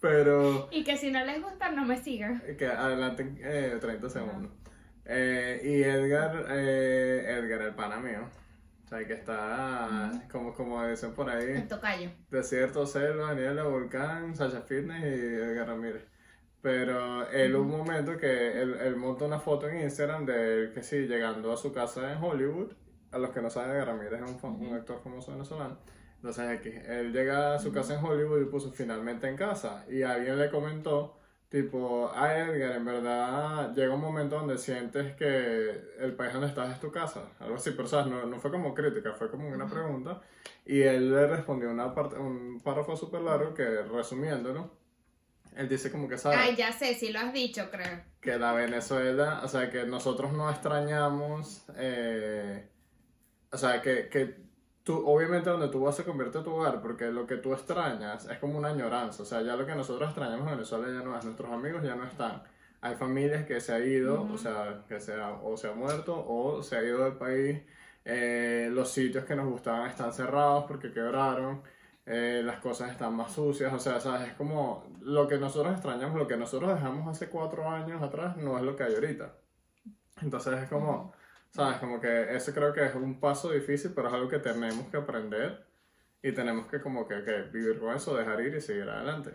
Pero... 0.00 0.68
Y 0.70 0.84
que 0.84 0.96
si 0.96 1.10
no 1.10 1.24
les 1.24 1.42
gusta, 1.42 1.72
no 1.72 1.84
me 1.84 2.00
sigan. 2.00 2.40
Que 2.56 2.68
adelante 2.68 3.34
eh, 3.40 3.76
30 3.80 4.10
segundos. 4.10 4.52
Eh, 5.06 5.60
y 5.64 5.82
Edgar, 5.82 6.46
eh, 6.50 7.36
Edgar, 7.36 7.62
el 7.62 7.74
pana 7.74 7.96
mío. 7.96 8.28
O 8.84 8.88
sea, 8.88 9.04
que 9.04 9.14
está, 9.14 10.12
como, 10.30 10.54
como 10.54 10.86
dicen 10.86 11.14
por 11.14 11.28
ahí, 11.28 11.50
El 11.50 11.66
tocayo. 11.66 12.10
Desierto, 12.30 12.86
Selva, 12.86 13.34
Niebla, 13.34 13.64
Volcán, 13.64 14.36
Sasha 14.36 14.60
Fitness 14.60 15.02
y 15.02 15.34
Edgar 15.34 15.66
Ramírez. 15.66 16.06
Pero 16.64 17.28
él 17.30 17.54
hubo 17.56 17.74
un 17.74 17.84
momento 17.84 18.16
que 18.16 18.62
él, 18.62 18.78
él 18.80 18.96
monta 18.96 19.26
una 19.26 19.38
foto 19.38 19.68
en 19.68 19.82
Instagram 19.82 20.24
de 20.24 20.54
él, 20.54 20.72
que 20.72 20.82
sí, 20.82 21.06
llegando 21.06 21.52
a 21.52 21.58
su 21.58 21.74
casa 21.74 22.10
en 22.10 22.24
Hollywood. 22.24 22.72
A 23.12 23.18
los 23.18 23.32
que 23.32 23.42
no 23.42 23.50
saben, 23.50 23.72
Edgar 23.72 23.88
Ramírez 23.88 24.22
es 24.22 24.42
un, 24.42 24.66
un 24.66 24.72
actor 24.72 24.98
famoso 25.04 25.32
venezolano. 25.32 25.76
Entonces 26.16 26.48
aquí, 26.48 26.70
él 26.70 27.12
llega 27.12 27.56
a 27.56 27.58
su 27.58 27.70
casa 27.70 27.98
en 27.98 28.02
Hollywood 28.02 28.40
y 28.40 28.44
puso 28.46 28.72
finalmente 28.72 29.28
en 29.28 29.36
casa. 29.36 29.84
Y 29.90 30.04
alguien 30.04 30.38
le 30.38 30.48
comentó, 30.48 31.18
tipo, 31.50 32.10
ah 32.14 32.34
Edgar, 32.34 32.76
en 32.76 32.84
verdad 32.86 33.74
llega 33.74 33.94
un 33.94 34.00
momento 34.00 34.36
donde 34.36 34.56
sientes 34.56 35.14
que 35.16 35.70
el 35.98 36.14
país 36.14 36.32
donde 36.32 36.48
estás 36.48 36.72
es 36.72 36.80
tu 36.80 36.90
casa. 36.90 37.24
Algo 37.40 37.56
así, 37.56 37.72
pero 37.72 37.86
¿sabes? 37.86 38.06
No, 38.06 38.24
no 38.24 38.40
fue 38.40 38.50
como 38.50 38.72
crítica, 38.72 39.12
fue 39.12 39.30
como 39.30 39.50
una 39.50 39.66
pregunta. 39.66 40.22
Y 40.64 40.80
él 40.80 41.12
le 41.12 41.26
respondió 41.26 41.70
una 41.70 41.94
parte, 41.94 42.16
un 42.16 42.62
párrafo 42.62 42.96
súper 42.96 43.20
largo 43.20 43.52
que, 43.52 43.82
resumiéndolo, 43.82 44.70
él 45.56 45.68
dice 45.68 45.90
como 45.90 46.08
que, 46.08 46.18
¿sabes? 46.18 46.38
Ay, 46.40 46.56
ya 46.56 46.72
sé, 46.72 46.94
si 46.94 47.12
lo 47.12 47.20
has 47.20 47.32
dicho, 47.32 47.70
creo. 47.70 48.00
que 48.20 48.38
la 48.38 48.52
Venezuela, 48.52 49.40
o 49.44 49.48
sea, 49.48 49.70
que 49.70 49.84
nosotros 49.84 50.32
no 50.32 50.50
extrañamos, 50.50 51.64
eh, 51.76 52.68
o 53.52 53.56
sea, 53.56 53.80
que, 53.82 54.08
que 54.08 54.36
tú, 54.82 55.02
obviamente 55.06 55.50
donde 55.50 55.68
tú 55.68 55.80
vas 55.80 55.96
se 55.96 56.04
convierte 56.04 56.40
tu 56.42 56.52
hogar, 56.52 56.80
porque 56.80 57.06
lo 57.06 57.26
que 57.26 57.36
tú 57.36 57.52
extrañas 57.52 58.28
es 58.28 58.38
como 58.38 58.58
una 58.58 58.68
añoranza, 58.68 59.22
o 59.22 59.26
sea, 59.26 59.42
ya 59.42 59.56
lo 59.56 59.66
que 59.66 59.74
nosotros 59.74 60.08
extrañamos 60.08 60.46
en 60.48 60.56
Venezuela 60.56 60.86
ya 60.86 61.04
no 61.04 61.18
es, 61.18 61.24
nuestros 61.24 61.50
amigos 61.50 61.82
ya 61.82 61.94
no 61.94 62.04
están. 62.04 62.42
Hay 62.80 62.96
familias 62.96 63.46
que 63.46 63.60
se 63.60 63.72
ha 63.72 63.78
ido, 63.78 64.22
o 64.30 64.36
sea, 64.36 64.84
que 64.86 65.00
se 65.00 65.14
ha, 65.14 65.32
o 65.32 65.56
se 65.56 65.68
ha 65.68 65.72
muerto 65.72 66.22
o 66.28 66.62
se 66.62 66.76
ha 66.76 66.82
ido 66.82 67.02
del 67.04 67.14
país. 67.14 67.62
Eh, 68.04 68.68
los 68.70 68.90
sitios 68.90 69.24
que 69.24 69.34
nos 69.34 69.48
gustaban 69.48 69.88
están 69.88 70.12
cerrados 70.12 70.64
porque 70.68 70.92
quebraron. 70.92 71.62
Eh, 72.06 72.42
las 72.44 72.58
cosas 72.60 72.90
están 72.92 73.14
más 73.14 73.32
sucias, 73.32 73.72
o 73.72 73.78
sea, 73.78 74.00
¿sabes? 74.00 74.28
Es 74.28 74.34
como 74.34 74.86
lo 75.00 75.26
que 75.28 75.38
nosotros 75.38 75.72
extrañamos, 75.72 76.18
lo 76.18 76.28
que 76.28 76.36
nosotros 76.36 76.74
dejamos 76.74 77.08
hace 77.08 77.28
cuatro 77.30 77.68
años 77.68 78.02
atrás, 78.02 78.36
no 78.36 78.56
es 78.58 78.64
lo 78.64 78.76
que 78.76 78.82
hay 78.84 78.94
ahorita. 78.94 79.34
Entonces 80.22 80.62
es 80.62 80.68
como, 80.68 81.12
¿sabes? 81.50 81.78
Como 81.78 82.00
que 82.00 82.34
eso 82.36 82.52
creo 82.52 82.72
que 82.72 82.84
es 82.84 82.94
un 82.94 83.20
paso 83.20 83.50
difícil, 83.50 83.92
pero 83.94 84.08
es 84.08 84.14
algo 84.14 84.28
que 84.28 84.38
tenemos 84.38 84.86
que 84.88 84.96
aprender 84.98 85.64
Y 86.22 86.32
tenemos 86.32 86.66
que 86.68 86.80
como 86.80 87.06
que, 87.06 87.22
que 87.22 87.42
vivir 87.52 87.78
con 87.78 87.94
eso, 87.94 88.16
dejar 88.16 88.40
ir 88.40 88.54
y 88.54 88.60
seguir 88.60 88.88
adelante. 88.88 89.32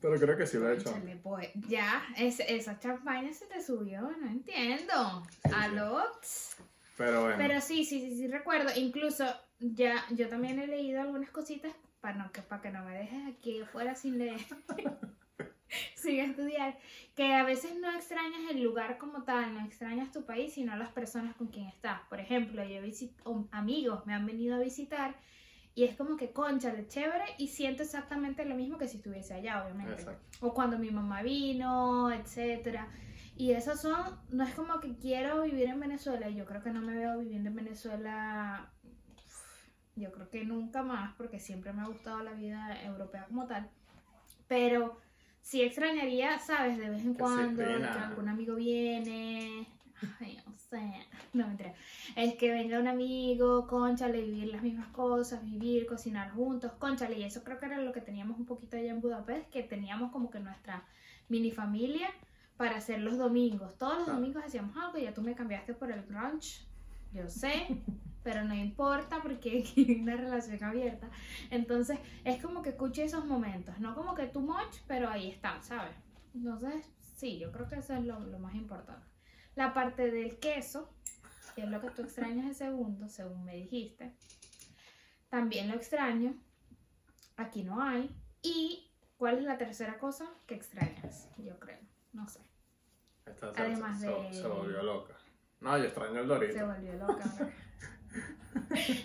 Pero 0.00 0.14
creo 0.18 0.36
que 0.36 0.46
sí 0.46 0.56
lo 0.58 0.70
he 0.70 0.74
hecho. 0.76 0.94
Pues, 1.22 1.48
ya, 1.68 2.02
es- 2.16 2.40
esa 2.40 2.78
champaña 2.78 3.32
se 3.34 3.46
te 3.46 3.60
subió, 3.62 4.02
no 4.02 4.26
entiendo. 4.28 5.22
sí. 5.44 5.50
Aló. 5.54 6.04
Pero 6.96 7.22
bueno. 7.22 7.36
Pero 7.38 7.60
sí, 7.60 7.84
sí, 7.84 8.00
sí, 8.00 8.16
sí, 8.16 8.28
recuerdo. 8.28 8.70
Incluso 8.76 9.24
ya, 9.60 10.04
yo 10.10 10.28
también 10.28 10.58
he 10.58 10.66
leído 10.66 11.00
algunas 11.00 11.30
cositas 11.30 11.72
para, 12.00 12.16
no, 12.16 12.32
que, 12.32 12.42
para 12.42 12.62
que 12.62 12.70
no 12.70 12.84
me 12.84 12.96
dejes 12.96 13.26
aquí 13.26 13.60
afuera 13.60 13.94
sin 13.94 14.18
leer, 14.18 14.40
sin 15.94 16.20
estudiar, 16.20 16.78
que 17.14 17.34
a 17.34 17.44
veces 17.44 17.76
no 17.80 17.90
extrañas 17.90 18.50
el 18.50 18.62
lugar 18.62 18.98
como 18.98 19.24
tal, 19.24 19.54
no 19.54 19.64
extrañas 19.64 20.12
tu 20.12 20.24
país, 20.24 20.54
sino 20.54 20.76
las 20.76 20.90
personas 20.90 21.34
con 21.36 21.48
quien 21.48 21.66
estás. 21.66 22.00
Por 22.08 22.20
ejemplo, 22.20 22.64
yo 22.64 22.80
visito 22.82 23.48
amigos, 23.50 24.06
me 24.06 24.14
han 24.14 24.26
venido 24.26 24.56
a 24.56 24.60
visitar 24.60 25.16
y 25.78 25.84
es 25.84 25.94
como 25.94 26.16
que, 26.16 26.32
conchale, 26.32 26.88
chévere, 26.88 27.24
y 27.38 27.46
siento 27.46 27.84
exactamente 27.84 28.44
lo 28.44 28.56
mismo 28.56 28.78
que 28.78 28.88
si 28.88 28.96
estuviese 28.96 29.34
allá, 29.34 29.64
obviamente 29.64 29.92
Exacto. 29.92 30.38
o 30.40 30.52
cuando 30.52 30.76
mi 30.76 30.90
mamá 30.90 31.22
vino, 31.22 32.10
etcétera. 32.12 32.88
Y 33.36 33.52
esos 33.52 33.80
son, 33.80 34.18
no 34.30 34.42
es 34.42 34.52
como 34.56 34.80
que 34.80 34.96
quiero 34.96 35.42
vivir 35.42 35.68
en 35.68 35.78
Venezuela, 35.78 36.28
y 36.28 36.34
yo 36.34 36.46
creo 36.46 36.64
que 36.64 36.72
no 36.72 36.80
me 36.80 36.96
veo 36.96 37.20
viviendo 37.20 37.50
en 37.50 37.54
Venezuela, 37.54 38.72
yo 39.98 40.12
creo 40.12 40.30
que 40.30 40.44
nunca 40.44 40.82
más, 40.82 41.14
porque 41.16 41.38
siempre 41.38 41.72
me 41.72 41.82
ha 41.82 41.86
gustado 41.86 42.22
la 42.22 42.32
vida 42.32 42.82
europea 42.84 43.26
como 43.26 43.46
tal. 43.46 43.68
Pero 44.46 44.98
sí 45.42 45.62
extrañaría, 45.62 46.38
¿sabes? 46.38 46.78
De 46.78 46.90
vez 46.90 47.04
en 47.04 47.12
Que 47.12 47.18
cuando, 47.18 47.64
que 47.64 47.72
algún 47.74 48.28
amigo 48.28 48.54
viene, 48.54 49.66
ay, 50.20 50.38
no 50.46 50.52
sé, 50.54 50.92
no 51.32 51.46
mentira. 51.46 51.74
Es 52.16 52.34
que 52.34 52.50
venga 52.50 52.78
un 52.78 52.88
amigo, 52.88 53.66
conchale, 53.66 54.22
vivir 54.22 54.48
las 54.48 54.62
mismas 54.62 54.88
cosas, 54.88 55.44
vivir, 55.44 55.86
cocinar 55.86 56.32
juntos, 56.32 56.72
conchale, 56.78 57.18
y 57.18 57.24
eso 57.24 57.42
creo 57.44 57.58
que 57.58 57.66
era 57.66 57.80
lo 57.80 57.92
que 57.92 58.00
teníamos 58.00 58.38
un 58.38 58.46
poquito 58.46 58.76
allá 58.76 58.90
en 58.90 59.00
Budapest, 59.00 59.50
que 59.50 59.62
teníamos 59.62 60.12
como 60.12 60.30
que 60.30 60.40
nuestra 60.40 60.84
mini 61.28 61.50
familia 61.50 62.10
para 62.56 62.76
hacer 62.76 63.00
los 63.00 63.16
domingos. 63.16 63.76
Todos 63.78 63.98
los 63.98 64.06
domingos 64.08 64.44
hacíamos 64.44 64.76
algo, 64.76 64.98
ya 64.98 65.14
tú 65.14 65.22
me 65.22 65.34
cambiaste 65.34 65.74
por 65.74 65.90
el 65.90 66.02
brunch, 66.02 66.67
yo 67.12 67.28
sé, 67.28 67.82
pero 68.22 68.44
no 68.44 68.54
importa 68.54 69.20
porque 69.22 69.64
hay 69.76 70.00
una 70.00 70.16
relación 70.16 70.62
abierta. 70.64 71.10
Entonces 71.50 71.98
es 72.24 72.42
como 72.42 72.62
que 72.62 72.70
escuche 72.70 73.04
esos 73.04 73.24
momentos, 73.24 73.78
no 73.80 73.94
como 73.94 74.14
que 74.14 74.26
too 74.26 74.40
much, 74.40 74.76
pero 74.86 75.08
ahí 75.08 75.30
están, 75.30 75.62
¿sabes? 75.62 75.94
Entonces, 76.34 76.84
sí, 77.16 77.38
yo 77.38 77.50
creo 77.52 77.68
que 77.68 77.76
eso 77.76 77.94
es 77.94 78.04
lo, 78.04 78.20
lo 78.20 78.38
más 78.38 78.54
importante. 78.54 79.06
La 79.54 79.72
parte 79.74 80.10
del 80.10 80.38
queso, 80.38 80.92
que 81.56 81.62
es 81.62 81.68
lo 81.68 81.80
que 81.80 81.90
tú 81.90 82.02
extrañas 82.02 82.46
de 82.46 82.54
segundo, 82.54 83.08
según 83.08 83.44
me 83.44 83.56
dijiste, 83.56 84.14
también 85.28 85.68
lo 85.68 85.74
extraño. 85.74 86.34
Aquí 87.36 87.62
no 87.62 87.82
hay. 87.82 88.14
¿Y 88.42 88.90
cuál 89.16 89.38
es 89.38 89.44
la 89.44 89.58
tercera 89.58 89.98
cosa 89.98 90.28
que 90.46 90.54
extrañas? 90.54 91.28
Yo 91.38 91.58
creo, 91.58 91.78
no 92.12 92.28
sé. 92.28 92.40
Esta 93.26 93.52
Además 93.56 94.00
se, 94.00 94.08
de- 94.08 94.32
se 94.32 94.46
volvió 94.46 94.82
loca. 94.82 95.14
No, 95.60 95.76
yo 95.78 95.84
extraño 95.84 96.20
el 96.20 96.28
Dorito. 96.28 96.52
Se 96.52 96.62
volvió 96.64 96.92
loca. 96.94 97.24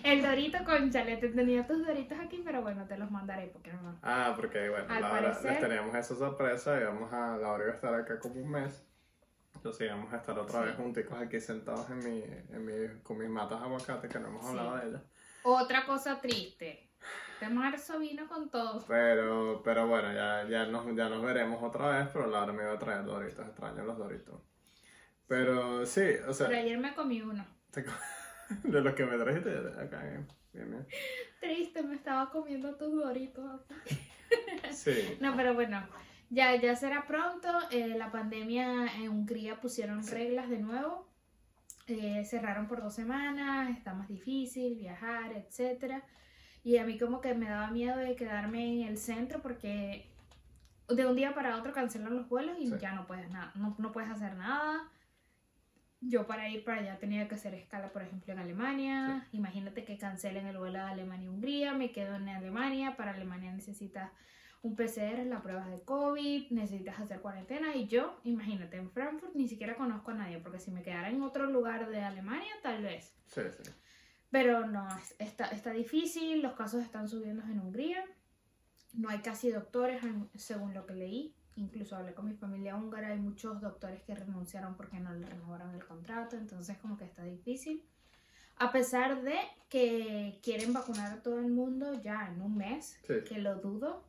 El 0.02 0.22
dorito 0.22 0.58
con 0.64 0.90
te 0.90 1.02
tenía 1.28 1.66
tus 1.66 1.86
doritos 1.86 2.18
aquí, 2.18 2.42
pero 2.44 2.62
bueno, 2.62 2.86
te 2.86 2.96
los 2.96 3.10
mandaré 3.10 3.48
porque 3.48 3.72
no. 3.72 3.98
Ah, 4.02 4.32
porque 4.36 4.68
bueno, 4.68 4.86
Al 4.88 5.00
Laura, 5.02 5.20
parecer- 5.32 5.50
les 5.52 5.60
teníamos 5.60 5.94
esa 5.94 6.14
sorpresa 6.16 6.80
y 6.80 6.84
vamos 6.84 7.12
a, 7.12 7.36
Laura 7.36 7.64
iba 7.64 7.72
a 7.72 7.76
estar 7.76 7.94
acá 7.94 8.18
como 8.18 8.34
un 8.36 8.50
mes. 8.50 8.84
Entonces 9.54 9.86
íbamos 9.86 10.12
a 10.12 10.16
estar 10.16 10.38
otra 10.38 10.60
Sí. 10.60 10.66
vez 10.66 10.76
junticos 10.76 11.18
aquí 11.20 11.40
sentados 11.40 11.88
en 11.90 11.98
mi, 11.98 12.22
en 12.22 12.64
mi, 12.64 13.00
con 13.02 13.18
mis 13.18 13.28
matas 13.28 13.60
de 13.60 13.66
aguacate, 13.66 14.08
que 14.08 14.18
no 14.18 14.28
hemos 14.28 14.42
Sí. 14.44 14.48
hablado 14.50 14.76
de 14.76 14.88
ellas. 14.88 15.02
Otra 15.44 15.86
cosa 15.86 16.20
triste. 16.20 16.90
De 17.40 17.48
marzo 17.48 17.98
vino 17.98 18.26
con 18.28 18.50
todo. 18.50 18.82
Pero, 18.88 19.60
pero 19.64 19.86
bueno, 19.86 20.12
ya, 20.12 20.46
ya, 20.48 20.66
nos, 20.66 20.84
ya 20.96 21.08
nos 21.08 21.22
veremos 21.22 21.62
otra 21.62 21.98
vez, 21.98 22.08
pero 22.12 22.26
Laura 22.26 22.52
me 22.52 22.62
iba 22.62 22.72
a 22.72 22.78
traer 22.78 23.04
doritos, 23.04 23.46
extraño 23.46 23.84
los 23.84 23.98
doritos. 23.98 24.40
Pero 25.26 25.86
sí, 25.86 26.02
o 26.28 26.32
sea, 26.32 26.48
Pero 26.48 26.60
ayer 26.60 26.78
me 26.78 26.94
comí 26.94 27.22
uno. 27.22 27.46
de 28.64 28.80
los 28.82 28.94
que 28.94 29.06
me 29.06 29.16
trajiste 29.16 29.50
acá, 29.80 30.02
bien, 30.02 30.26
bien, 30.52 30.70
bien. 30.70 30.86
Triste, 31.40 31.82
me 31.82 31.94
estaba 31.94 32.30
comiendo 32.30 32.74
tus 32.76 32.92
doritos. 32.94 33.62
Sí, 34.72 35.16
No, 35.20 35.36
pero 35.36 35.54
bueno, 35.54 35.86
ya, 36.30 36.56
ya 36.56 36.74
será 36.74 37.06
pronto. 37.06 37.48
Eh, 37.70 37.94
la 37.96 38.10
pandemia 38.10 38.86
en 38.96 39.08
Hungría 39.10 39.60
pusieron 39.60 40.04
reglas 40.06 40.48
de 40.48 40.58
nuevo. 40.58 41.08
Eh, 41.86 42.24
cerraron 42.24 42.66
por 42.66 42.82
dos 42.82 42.94
semanas, 42.94 43.70
está 43.76 43.94
más 43.94 44.08
difícil 44.08 44.74
viajar, 44.76 45.32
etcétera. 45.32 46.02
Y 46.64 46.78
a 46.78 46.84
mí 46.84 46.98
como 46.98 47.20
que 47.20 47.34
me 47.34 47.48
daba 47.48 47.70
miedo 47.70 47.96
de 47.96 48.16
quedarme 48.16 48.80
en 48.82 48.88
el 48.88 48.98
centro 48.98 49.40
porque 49.40 50.10
de 50.88 51.06
un 51.06 51.14
día 51.14 51.34
para 51.34 51.56
otro 51.58 51.72
cancelan 51.72 52.16
los 52.16 52.28
vuelos 52.28 52.56
y 52.58 52.68
Sí. 52.68 52.74
ya 52.80 52.92
no 52.94 53.06
puedes 53.06 53.30
nada, 53.30 53.52
no, 53.54 53.76
no 53.78 53.92
puedes 53.92 54.10
hacer 54.10 54.34
nada. 54.34 54.90
Yo 56.06 56.26
para 56.26 56.48
ir 56.50 56.64
para 56.64 56.80
allá 56.80 56.98
tenía 56.98 57.26
que 57.28 57.34
hacer 57.36 57.54
escala, 57.54 57.90
por 57.92 58.02
ejemplo, 58.02 58.32
en 58.32 58.38
Alemania. 58.38 59.26
Imagínate 59.32 59.84
que 59.84 59.96
cancelen 59.96 60.46
el 60.46 60.58
vuelo 60.58 60.78
de 60.78 60.84
Alemania 60.84 61.28
a 61.28 61.32
Hungría, 61.32 61.72
me 61.74 61.92
quedo 61.92 62.16
en 62.16 62.28
Alemania. 62.28 62.96
Para 62.96 63.12
Alemania 63.12 63.52
necesitas 63.52 64.10
un 64.62 64.76
PCR, 64.76 65.24
la 65.26 65.42
prueba 65.42 65.66
de 65.68 65.80
COVID, 65.82 66.50
necesitas 66.50 66.98
hacer 67.00 67.20
cuarentena. 67.20 67.74
Y 67.74 67.86
yo, 67.86 68.18
imagínate, 68.24 68.76
en 68.76 68.90
Frankfurt 68.90 69.34
ni 69.34 69.48
siquiera 69.48 69.76
conozco 69.76 70.10
a 70.10 70.14
nadie, 70.14 70.38
porque 70.38 70.58
si 70.58 70.70
me 70.70 70.82
quedara 70.82 71.08
en 71.10 71.22
otro 71.22 71.46
lugar 71.46 71.88
de 71.88 72.00
Alemania, 72.02 72.52
tal 72.62 72.82
vez. 72.82 73.14
sí, 73.28 73.40
sí. 73.62 73.70
Pero 74.30 74.66
no, 74.66 74.88
es- 74.98 75.14
está, 75.20 75.46
está 75.46 75.70
difícil, 75.70 76.42
los 76.42 76.54
casos 76.54 76.82
están 76.82 77.08
subiendo 77.08 77.42
en 77.44 77.60
Hungría. 77.60 78.04
No 78.92 79.08
hay 79.08 79.18
casi 79.18 79.50
doctores, 79.50 80.02
según 80.34 80.74
lo 80.74 80.86
que 80.86 80.94
leí. 80.94 81.34
Incluso 81.56 81.96
hablé 81.96 82.14
con 82.14 82.26
mi 82.26 82.34
familia 82.34 82.74
húngara, 82.76 83.08
hay 83.08 83.18
muchos 83.18 83.60
doctores 83.60 84.02
que 84.02 84.14
renunciaron 84.14 84.74
porque 84.76 84.98
no 84.98 85.12
le 85.14 85.26
renovaron 85.26 85.72
el 85.74 85.84
contrato, 85.86 86.36
entonces 86.36 86.76
como 86.78 86.96
que 86.96 87.04
está 87.04 87.22
difícil. 87.24 87.84
A 88.58 88.72
pesar 88.72 89.22
de 89.22 89.36
que 89.68 90.40
quieren 90.42 90.72
vacunar 90.72 91.12
a 91.12 91.22
todo 91.22 91.38
el 91.40 91.50
mundo 91.50 91.94
ya 92.02 92.28
en 92.28 92.40
un 92.40 92.56
mes, 92.56 92.98
Sí. 93.06 93.14
que 93.28 93.38
lo 93.38 93.56
dudo, 93.56 94.04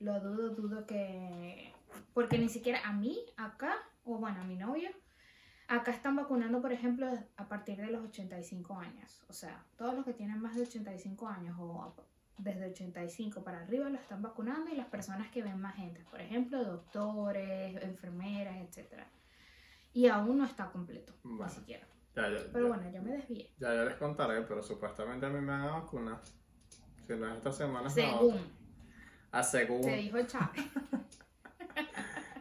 lo 0.00 0.20
dudo, 0.20 0.50
dudo 0.50 0.86
que... 0.86 1.72
Porque 2.12 2.38
ni 2.38 2.48
siquiera 2.48 2.80
a 2.86 2.92
mí, 2.92 3.18
acá, 3.36 3.74
o 4.04 4.18
bueno, 4.18 4.40
a 4.40 4.44
mi 4.44 4.56
novio, 4.56 4.90
acá 5.68 5.90
están 5.92 6.16
vacunando, 6.16 6.60
por 6.60 6.72
ejemplo, 6.72 7.06
a 7.36 7.48
partir 7.48 7.76
de 7.78 7.86
los 7.88 8.04
85 8.04 8.78
años. 8.78 9.22
O 9.28 9.32
sea, 9.32 9.64
todos 9.76 9.94
los 9.94 10.04
que 10.04 10.12
tienen 10.12 10.40
más 10.40 10.54
de 10.56 10.62
85 10.62 11.28
años 11.28 11.56
o 11.58 11.94
desde 12.38 12.66
85 12.66 13.42
para 13.42 13.60
arriba 13.60 13.88
lo 13.88 13.96
están 13.98 14.22
vacunando 14.22 14.70
y 14.70 14.76
las 14.76 14.86
personas 14.86 15.30
que 15.30 15.42
ven 15.42 15.60
más 15.60 15.74
gente, 15.76 16.04
por 16.10 16.20
ejemplo, 16.20 16.62
doctores, 16.64 17.82
enfermeras, 17.82 18.56
etc. 18.56 19.02
Y 19.92 20.06
aún 20.08 20.38
no 20.38 20.44
está 20.44 20.70
completo, 20.70 21.14
Bueno. 21.22 21.44
ni 21.46 21.50
siquiera. 21.50 21.86
Ya, 22.14 22.28
ya, 22.30 22.38
Pero 22.52 22.68
ya. 22.68 22.74
bueno, 22.76 22.90
yo 22.92 23.02
me 23.02 23.12
desvié. 23.12 23.50
Ya 23.58 23.74
yo 23.74 23.84
les 23.84 23.94
contaré, 23.96 24.42
pero 24.42 24.62
supuestamente 24.62 25.26
a 25.26 25.28
mí 25.30 25.40
me 25.40 25.52
van 25.52 25.60
a 25.62 25.70
vacunar. 25.80 26.20
Si 27.06 27.12
no 27.14 27.26
es 27.28 27.36
esta 27.36 27.52
semana, 27.52 27.88
Según 27.90 28.34
otra. 28.34 28.40
Ah, 29.32 29.42
según. 29.42 29.82
te 29.82 29.96
dijo 29.96 30.22
Chávez. 30.22 30.64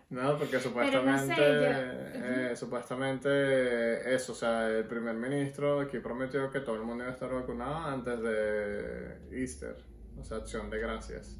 No, 0.09 0.37
porque 0.37 0.59
supuestamente, 0.59 1.27
no 1.29 1.35
sé, 1.35 2.19
yo- 2.19 2.25
eh, 2.51 2.55
supuestamente 2.55 4.13
eso, 4.15 4.33
o 4.33 4.35
sea, 4.35 4.67
el 4.69 4.85
primer 4.85 5.15
ministro 5.15 5.79
aquí 5.81 5.99
prometió 5.99 6.49
que 6.51 6.59
todo 6.59 6.75
el 6.75 6.83
mundo 6.83 7.03
iba 7.03 7.11
a 7.11 7.15
estar 7.15 7.29
vacunado 7.33 7.75
antes 7.75 8.21
de 8.21 9.29
Easter, 9.31 9.75
o 10.19 10.23
sea, 10.23 10.37
acción 10.37 10.69
de 10.69 10.79
gracias. 10.79 11.37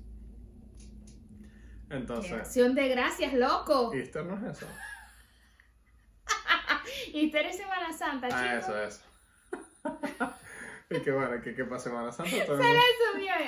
¡Qué 1.88 1.96
Entonces, 1.96 2.32
acción 2.34 2.74
de 2.74 2.88
gracias, 2.90 3.34
loco! 3.34 3.94
Easter 3.94 4.26
no 4.26 4.36
es 4.50 4.58
eso. 4.58 4.68
Y 7.14 7.32
tú 7.32 7.38
eres 7.38 7.56
Semana 7.56 7.94
Santa, 7.94 8.28
chicos. 8.28 8.42
Ah, 8.44 8.56
eso, 8.58 8.84
eso. 8.84 9.02
y 10.90 11.00
que 11.02 11.12
bueno, 11.12 11.42
que, 11.42 11.56
Semana 11.80 12.12
Santa 12.12 12.32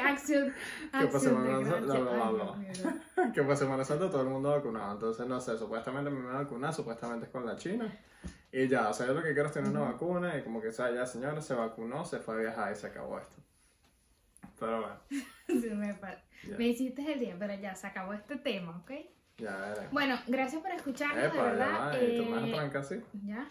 acción, 0.07 0.53
¿Qué 0.91 0.97
acción 0.97 1.11
pasa, 1.11 1.29
de 1.29 1.35
Semana 1.35 1.69
Santa? 1.69 1.79
Bla, 1.79 1.99
bla, 1.99 2.29
bla, 2.29 2.57
Dios 2.57 2.81
bla. 2.83 2.91
mío. 2.91 3.33
que 3.33 3.41
para 3.43 3.55
Semana 3.55 3.83
Santa 3.83 4.09
todo 4.09 4.21
el 4.21 4.29
mundo 4.29 4.49
vacunado. 4.49 4.93
Entonces, 4.93 5.27
no 5.27 5.39
sé, 5.39 5.57
supuestamente 5.57 6.09
me 6.09 6.25
van 6.25 6.35
a 6.35 6.39
vacunar, 6.39 6.73
supuestamente 6.73 7.25
es 7.27 7.31
con 7.31 7.45
la 7.45 7.55
China. 7.55 7.91
Y 8.51 8.67
ya, 8.67 8.89
o 8.89 8.93
sea, 8.93 9.07
yo 9.07 9.13
lo 9.13 9.21
que 9.21 9.33
quiero 9.33 9.47
es 9.47 9.53
tener 9.53 9.69
una 9.69 9.81
vacuna 9.81 10.37
y 10.37 10.43
como 10.43 10.61
que 10.61 10.71
sea, 10.71 10.91
ya 10.91 11.05
señora 11.05 11.39
se 11.41 11.53
vacunó, 11.53 12.05
se 12.05 12.19
fue 12.19 12.35
a 12.35 12.37
viajar 12.37 12.71
y 12.71 12.75
se 12.75 12.87
acabó 12.87 13.19
esto. 13.19 13.35
Pero 14.59 14.81
bueno, 14.81 14.95
Sí, 15.47 15.69
me, 15.69 15.99
Ya. 16.43 16.57
me 16.57 16.67
hiciste 16.67 17.13
el 17.13 17.19
día, 17.19 17.35
pero 17.37 17.53
ya 17.55 17.75
se 17.75 17.87
acabó 17.87 18.13
este 18.13 18.37
tema, 18.37 18.77
¿ok? 18.77 18.91
ya 19.37 19.55
veremos. 19.57 19.91
Bueno, 19.91 20.19
gracias 20.27 20.61
por 20.61 20.71
escucharnos, 20.71 21.17
de 21.21 21.27
Epa, 21.27 21.35
ya 21.37 21.43
verdad. 21.43 21.89
va, 21.89 21.99
y 22.03 22.17
tú 22.17 22.23
me 22.25 22.31
vas 22.31 22.43
a 22.43 22.47
eh, 22.47 22.51
trancar 22.53 22.81
así. 22.81 23.01
¿Ya? 23.23 23.47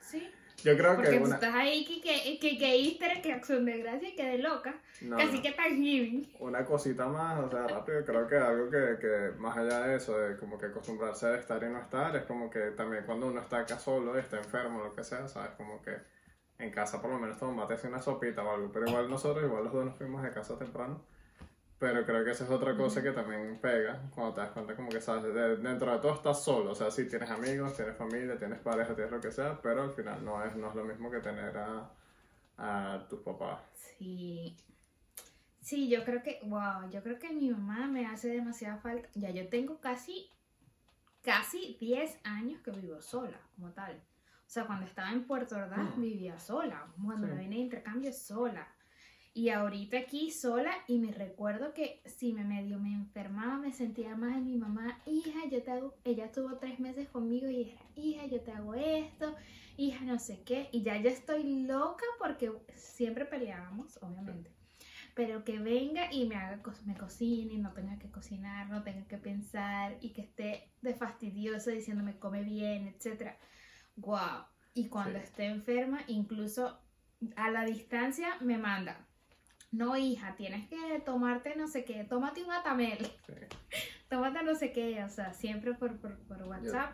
Sí. 0.00 0.30
Yo 0.62 0.76
creo 0.76 0.94
Porque 0.94 1.10
que 1.10 1.18
tú 1.18 1.24
una. 1.24 1.34
estás 1.34 1.54
ahí 1.54 1.84
que, 1.84 2.00
que, 2.00 2.38
que, 2.38 2.58
que 2.58 2.74
Easter, 2.76 3.20
que 3.20 3.32
acción 3.32 3.64
de 3.64 3.78
gracia 3.78 4.08
y 4.08 4.14
que 4.14 4.24
de 4.24 4.38
loca. 4.38 4.74
No, 5.00 5.16
Casi 5.16 5.36
no. 5.36 5.42
que 5.42 5.52
Thanksgiving. 5.52 6.32
Una 6.38 6.64
cosita 6.64 7.06
más, 7.06 7.38
o 7.40 7.50
sea, 7.50 7.66
rápido, 7.66 8.04
creo 8.04 8.26
que 8.26 8.36
algo 8.36 8.70
que, 8.70 8.96
que 9.00 9.32
más 9.38 9.56
allá 9.56 9.80
de 9.86 9.96
eso, 9.96 10.18
de 10.18 10.36
como 10.38 10.56
que 10.56 10.66
acostumbrarse 10.66 11.26
a 11.26 11.36
estar 11.36 11.62
y 11.62 11.66
no 11.68 11.80
estar, 11.80 12.14
es 12.16 12.22
como 12.24 12.48
que 12.48 12.70
también 12.70 13.04
cuando 13.04 13.26
uno 13.26 13.40
está 13.40 13.58
acá 13.58 13.78
solo, 13.78 14.16
está 14.16 14.38
enfermo, 14.38 14.82
lo 14.82 14.94
que 14.94 15.04
sea, 15.04 15.28
¿sabes? 15.28 15.50
Como 15.56 15.82
que 15.82 15.96
en 16.58 16.70
casa 16.70 17.02
por 17.02 17.10
lo 17.10 17.18
menos 17.18 17.38
tomate 17.38 17.74
así 17.74 17.86
una 17.88 18.00
sopita 18.00 18.42
o 18.42 18.50
algo, 18.54 18.70
pero 18.72 18.86
igual 18.88 19.10
nosotros, 19.10 19.44
igual 19.44 19.64
los 19.64 19.72
dos 19.72 19.84
nos 19.84 19.96
fuimos 19.98 20.22
de 20.22 20.30
casa 20.30 20.56
temprano. 20.58 21.04
Pero 21.78 22.04
creo 22.06 22.24
que 22.24 22.30
esa 22.30 22.44
es 22.44 22.50
otra 22.50 22.76
cosa 22.76 23.02
que 23.02 23.10
también 23.12 23.58
pega 23.60 24.00
cuando 24.14 24.34
te 24.34 24.40
das 24.40 24.50
cuenta 24.52 24.74
como 24.76 24.88
que 24.88 25.00
sabes, 25.00 25.34
de- 25.34 25.56
dentro 25.56 25.92
de 25.92 25.98
todo 25.98 26.14
estás 26.14 26.42
solo, 26.42 26.70
o 26.70 26.74
sea, 26.74 26.90
sí 26.90 27.06
tienes 27.08 27.30
amigos, 27.30 27.76
tienes 27.76 27.96
familia, 27.96 28.38
tienes 28.38 28.58
pareja, 28.60 28.94
tienes 28.94 29.12
lo 29.12 29.20
que 29.20 29.32
sea, 29.32 29.60
pero 29.60 29.82
al 29.82 29.90
final 29.92 30.24
no 30.24 30.42
es, 30.44 30.54
no 30.56 30.68
es 30.70 30.74
lo 30.76 30.84
mismo 30.84 31.10
que 31.10 31.18
tener 31.20 31.56
a, 31.58 31.90
a 32.58 33.06
tus 33.08 33.20
papás. 33.20 33.60
Sí. 33.74 34.56
Sí, 35.60 35.88
yo 35.88 36.04
creo 36.04 36.22
que, 36.22 36.40
wow, 36.44 36.88
yo 36.90 37.02
creo 37.02 37.18
que 37.18 37.30
mi 37.32 37.50
mamá 37.50 37.86
me 37.86 38.06
hace 38.06 38.28
demasiada 38.28 38.76
falta. 38.78 39.08
Ya 39.14 39.30
yo 39.30 39.48
tengo 39.48 39.80
casi, 39.80 40.30
casi 41.22 41.76
10 41.80 42.18
años 42.24 42.60
que 42.62 42.70
vivo 42.70 43.00
sola, 43.00 43.40
como 43.56 43.70
tal. 43.72 43.96
O 44.46 44.50
sea, 44.54 44.66
cuando 44.66 44.84
estaba 44.86 45.10
en 45.10 45.26
Puerto 45.26 45.56
Ordaz 45.56 45.96
Mm. 45.96 46.00
vivía 46.02 46.38
sola. 46.38 46.86
Cuando 47.02 47.26
Sí. 47.26 47.32
me 47.32 47.40
vine 47.40 47.56
de 47.56 47.62
intercambio 47.62 48.12
sola. 48.12 48.68
Y 49.36 49.48
ahorita 49.48 49.98
aquí 49.98 50.30
sola 50.30 50.72
y 50.86 50.98
me 51.00 51.10
recuerdo 51.10 51.74
que 51.74 52.00
si 52.06 52.32
me 52.32 52.44
medio 52.44 52.78
me 52.78 52.92
enfermaba 52.94 53.58
me 53.58 53.72
sentía 53.72 54.14
más 54.14 54.36
en 54.36 54.46
mi 54.46 54.56
mamá, 54.56 55.00
hija, 55.06 55.40
yo 55.50 55.60
te 55.60 55.72
hago, 55.72 55.92
ella 56.04 56.26
estuvo 56.26 56.56
tres 56.58 56.78
meses 56.78 57.08
conmigo 57.08 57.48
y 57.50 57.70
era, 57.72 57.80
hija, 57.96 58.26
yo 58.26 58.40
te 58.42 58.52
hago 58.52 58.74
esto, 58.74 59.34
hija, 59.76 60.04
no 60.04 60.20
sé 60.20 60.44
qué, 60.44 60.68
y 60.70 60.82
ya 60.82 61.00
yo 61.02 61.10
estoy 61.10 61.64
loca 61.64 62.04
porque 62.20 62.52
siempre 62.76 63.24
peleábamos, 63.24 63.98
obviamente, 64.02 64.52
pero 65.16 65.42
que 65.42 65.58
venga 65.58 66.12
y 66.12 66.26
me 66.28 66.36
haga, 66.36 66.62
me 66.86 66.96
cocine 66.96 67.54
y 67.54 67.58
no 67.58 67.72
tenga 67.72 67.98
que 67.98 68.12
cocinar, 68.12 68.68
no 68.70 68.84
tenga 68.84 69.04
que 69.08 69.18
pensar 69.18 69.96
y 70.00 70.10
que 70.10 70.22
esté 70.22 70.70
de 70.80 70.94
fastidioso 70.94 71.70
diciéndome 71.70 72.20
come 72.20 72.44
bien, 72.44 72.86
etcétera. 72.86 73.36
Wow. 73.96 74.44
Y 74.74 74.88
cuando 74.88 75.18
Sí. 75.18 75.24
esté 75.24 75.46
enferma, 75.46 76.02
incluso 76.06 76.78
a 77.34 77.50
la 77.50 77.64
distancia 77.64 78.28
me 78.40 78.58
manda. 78.58 79.08
No, 79.74 79.96
hija, 79.96 80.36
tienes 80.36 80.68
que 80.68 81.00
tomarte 81.04 81.56
no 81.56 81.66
sé 81.66 81.84
qué, 81.84 82.04
tómate 82.04 82.44
un 82.44 82.52
atamel, 82.52 82.98
Sí. 83.26 83.32
tómate 84.08 84.42
no 84.44 84.54
sé 84.54 84.72
qué, 84.72 85.02
o 85.02 85.08
sea, 85.08 85.32
siempre 85.34 85.74
por, 85.74 85.96
por, 85.98 86.16
por 86.20 86.42
WhatsApp. 86.44 86.92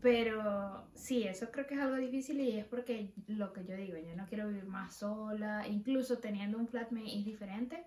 Pero 0.00 0.88
sí, 0.94 1.24
eso 1.24 1.50
creo 1.52 1.66
que 1.66 1.74
es 1.74 1.80
algo 1.80 1.96
difícil 1.96 2.40
y 2.40 2.58
es 2.58 2.64
porque 2.64 3.12
lo 3.28 3.52
que 3.52 3.64
yo 3.64 3.76
digo, 3.76 3.96
yo 3.98 4.14
no 4.16 4.26
quiero 4.26 4.48
vivir 4.48 4.64
más 4.66 4.96
sola, 4.96 5.66
incluso 5.68 6.18
teniendo 6.18 6.58
un 6.58 6.66
flatmate 6.68 7.18
es 7.18 7.24
diferente. 7.24 7.84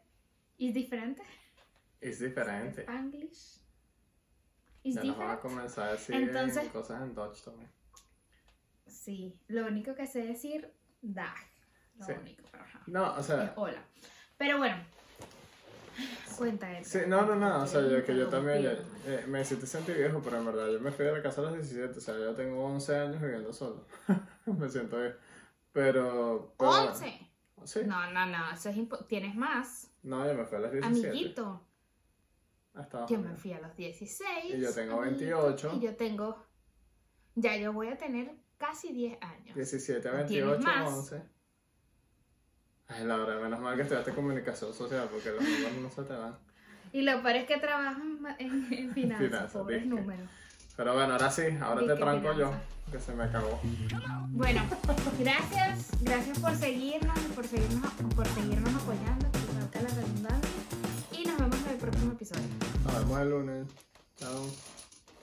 ¿Es 0.57 0.73
diferente? 0.73 1.21
Es 2.01 2.19
diferente. 2.19 2.81
Spanglish. 2.81 3.59
¿Es 4.83 4.95
Ya 4.95 5.03
nos 5.03 5.09
a 5.09 5.13
diferente? 5.13 5.41
comenzar 5.41 5.89
a 5.89 5.91
decir 5.93 6.15
Entonces- 6.15 6.69
cosas 6.69 7.01
en 7.01 7.13
Dutch 7.15 7.41
también. 7.41 7.69
Sí, 8.87 9.37
lo 9.47 9.65
único 9.67 9.93
que 9.95 10.07
sé 10.07 10.23
decir, 10.23 10.71
dag. 11.01 11.35
Lo 11.97 12.05
Sí. 12.05 12.11
único, 12.19 12.43
pero 12.51 12.63
ajá. 12.63 12.81
No, 12.87 13.13
o 13.13 13.19
Es 13.19 13.25
sea, 13.25 13.53
hola. 13.57 13.83
Pero 14.37 14.57
bueno, 14.57 14.83
cuenta 16.37 16.77
eso. 16.77 16.99
sí, 16.99 17.05
no, 17.07 17.25
no, 17.25 17.35
no, 17.35 17.63
o 17.63 17.67
sea, 17.67 17.81
yo, 17.81 18.03
que 18.03 18.15
yo 18.15 18.27
también 18.27 18.59
Interrumpido. 18.59 18.95
eh, 19.07 19.25
me 19.27 19.41
hiciste 19.41 19.65
sentir 19.65 19.95
viejo, 19.97 20.21
pero 20.23 20.37
en 20.37 20.45
verdad 20.45 20.67
yo 20.69 20.79
me 20.79 20.91
fui 20.91 21.05
de 21.05 21.13
la 21.13 21.21
casa 21.21 21.41
a 21.41 21.45
los 21.45 21.53
17, 21.53 21.97
o 21.97 22.01
sea, 22.01 22.15
yo 22.17 22.35
tengo 22.35 22.63
11 22.65 22.95
años 22.97 23.21
viviendo 23.21 23.53
solo. 23.53 23.85
me 24.45 24.69
siento 24.69 24.97
bien. 24.99 25.15
Pero, 25.71 26.53
pero 26.57 26.71
bueno, 26.71 26.91
¿11? 26.93 27.29
sí, 27.65 27.79
No, 27.85 28.11
no, 28.11 28.25
no, 28.25 28.51
eso 28.53 28.69
es 28.69 28.77
impo- 28.77 29.05
Tienes 29.07 29.35
más. 29.35 29.89
no, 30.03 30.25
yo 30.25 30.33
me 30.33 30.45
fui 30.45 30.57
a 30.57 30.61
los 30.61 30.71
17. 30.71 31.09
Amiguito. 31.09 31.61
Hasta 32.73 33.05
Yo 33.05 33.19
me 33.19 33.33
fui 33.35 33.53
a 33.53 33.61
los 33.61 33.73
16. 33.75 34.53
Y 34.53 34.59
yo 34.59 34.73
tengo 34.73 35.01
amiguito, 35.01 35.43
28. 35.43 35.71
Y 35.75 35.79
yo 35.79 35.95
tengo. 35.95 36.45
Ya 37.35 37.55
yo 37.57 37.71
voy 37.71 37.87
a 37.87 37.97
tener 37.97 38.33
casi 38.57 38.91
10 38.91 39.17
años. 39.21 39.55
17 39.55 40.07
a 40.09 40.11
¿No 40.13 40.25
tienes 40.25 40.49
28, 40.59 40.67
más? 40.67 40.93
11. 40.93 41.21
Ay, 42.87 43.03
Laura, 43.05 43.39
menos 43.39 43.59
mal 43.59 43.75
que 43.75 43.81
estudiaste 43.81 44.11
comunicación 44.11 44.73
social 44.73 45.07
porque 45.11 45.31
los 45.31 45.41
números 45.41 45.77
no 45.81 45.89
se 45.89 46.03
te 46.03 46.13
van. 46.13 46.35
Y 46.93 47.01
lo 47.01 47.21
peor 47.21 47.35
es 47.35 47.47
que 47.47 47.57
trabajo 47.57 48.01
en, 48.39 48.93
finanzas, 48.93 49.25
Finanzas, 49.27 49.51
pobres 49.51 49.83
¿viste? 49.83 49.95
números. 49.95 50.29
Pero 50.77 50.93
bueno, 50.93 51.13
ahora 51.13 51.31
sí, 51.31 51.43
ahora 51.61 51.85
te 51.85 51.95
tranco 51.95 52.33
yo, 52.33 52.51
que 52.91 52.99
se 52.99 53.13
me 53.13 53.23
acabó. 53.23 53.59
Bueno, 54.29 54.61
gracias, 55.19 55.89
gracias 56.01 56.39
por 56.39 56.55
seguirnos 56.55 57.17
y 57.17 57.33
por 57.33 57.45
seguirnos, 57.47 57.91
por 58.15 58.27
seguirnos 58.27 58.73
apoyando, 58.75 59.27
valga 59.57 59.81
la 59.81 59.95
redundancia. 59.95 60.51
Y 61.11 61.25
nos 61.25 61.37
vemos 61.37 61.57
en 61.65 61.71
el 61.71 61.77
próximo 61.77 62.11
episodio. 62.11 62.47
Nos 62.83 62.99
vemos 62.99 63.19
el 63.21 63.29
lunes. 63.29 63.67
Chao. 64.17 64.74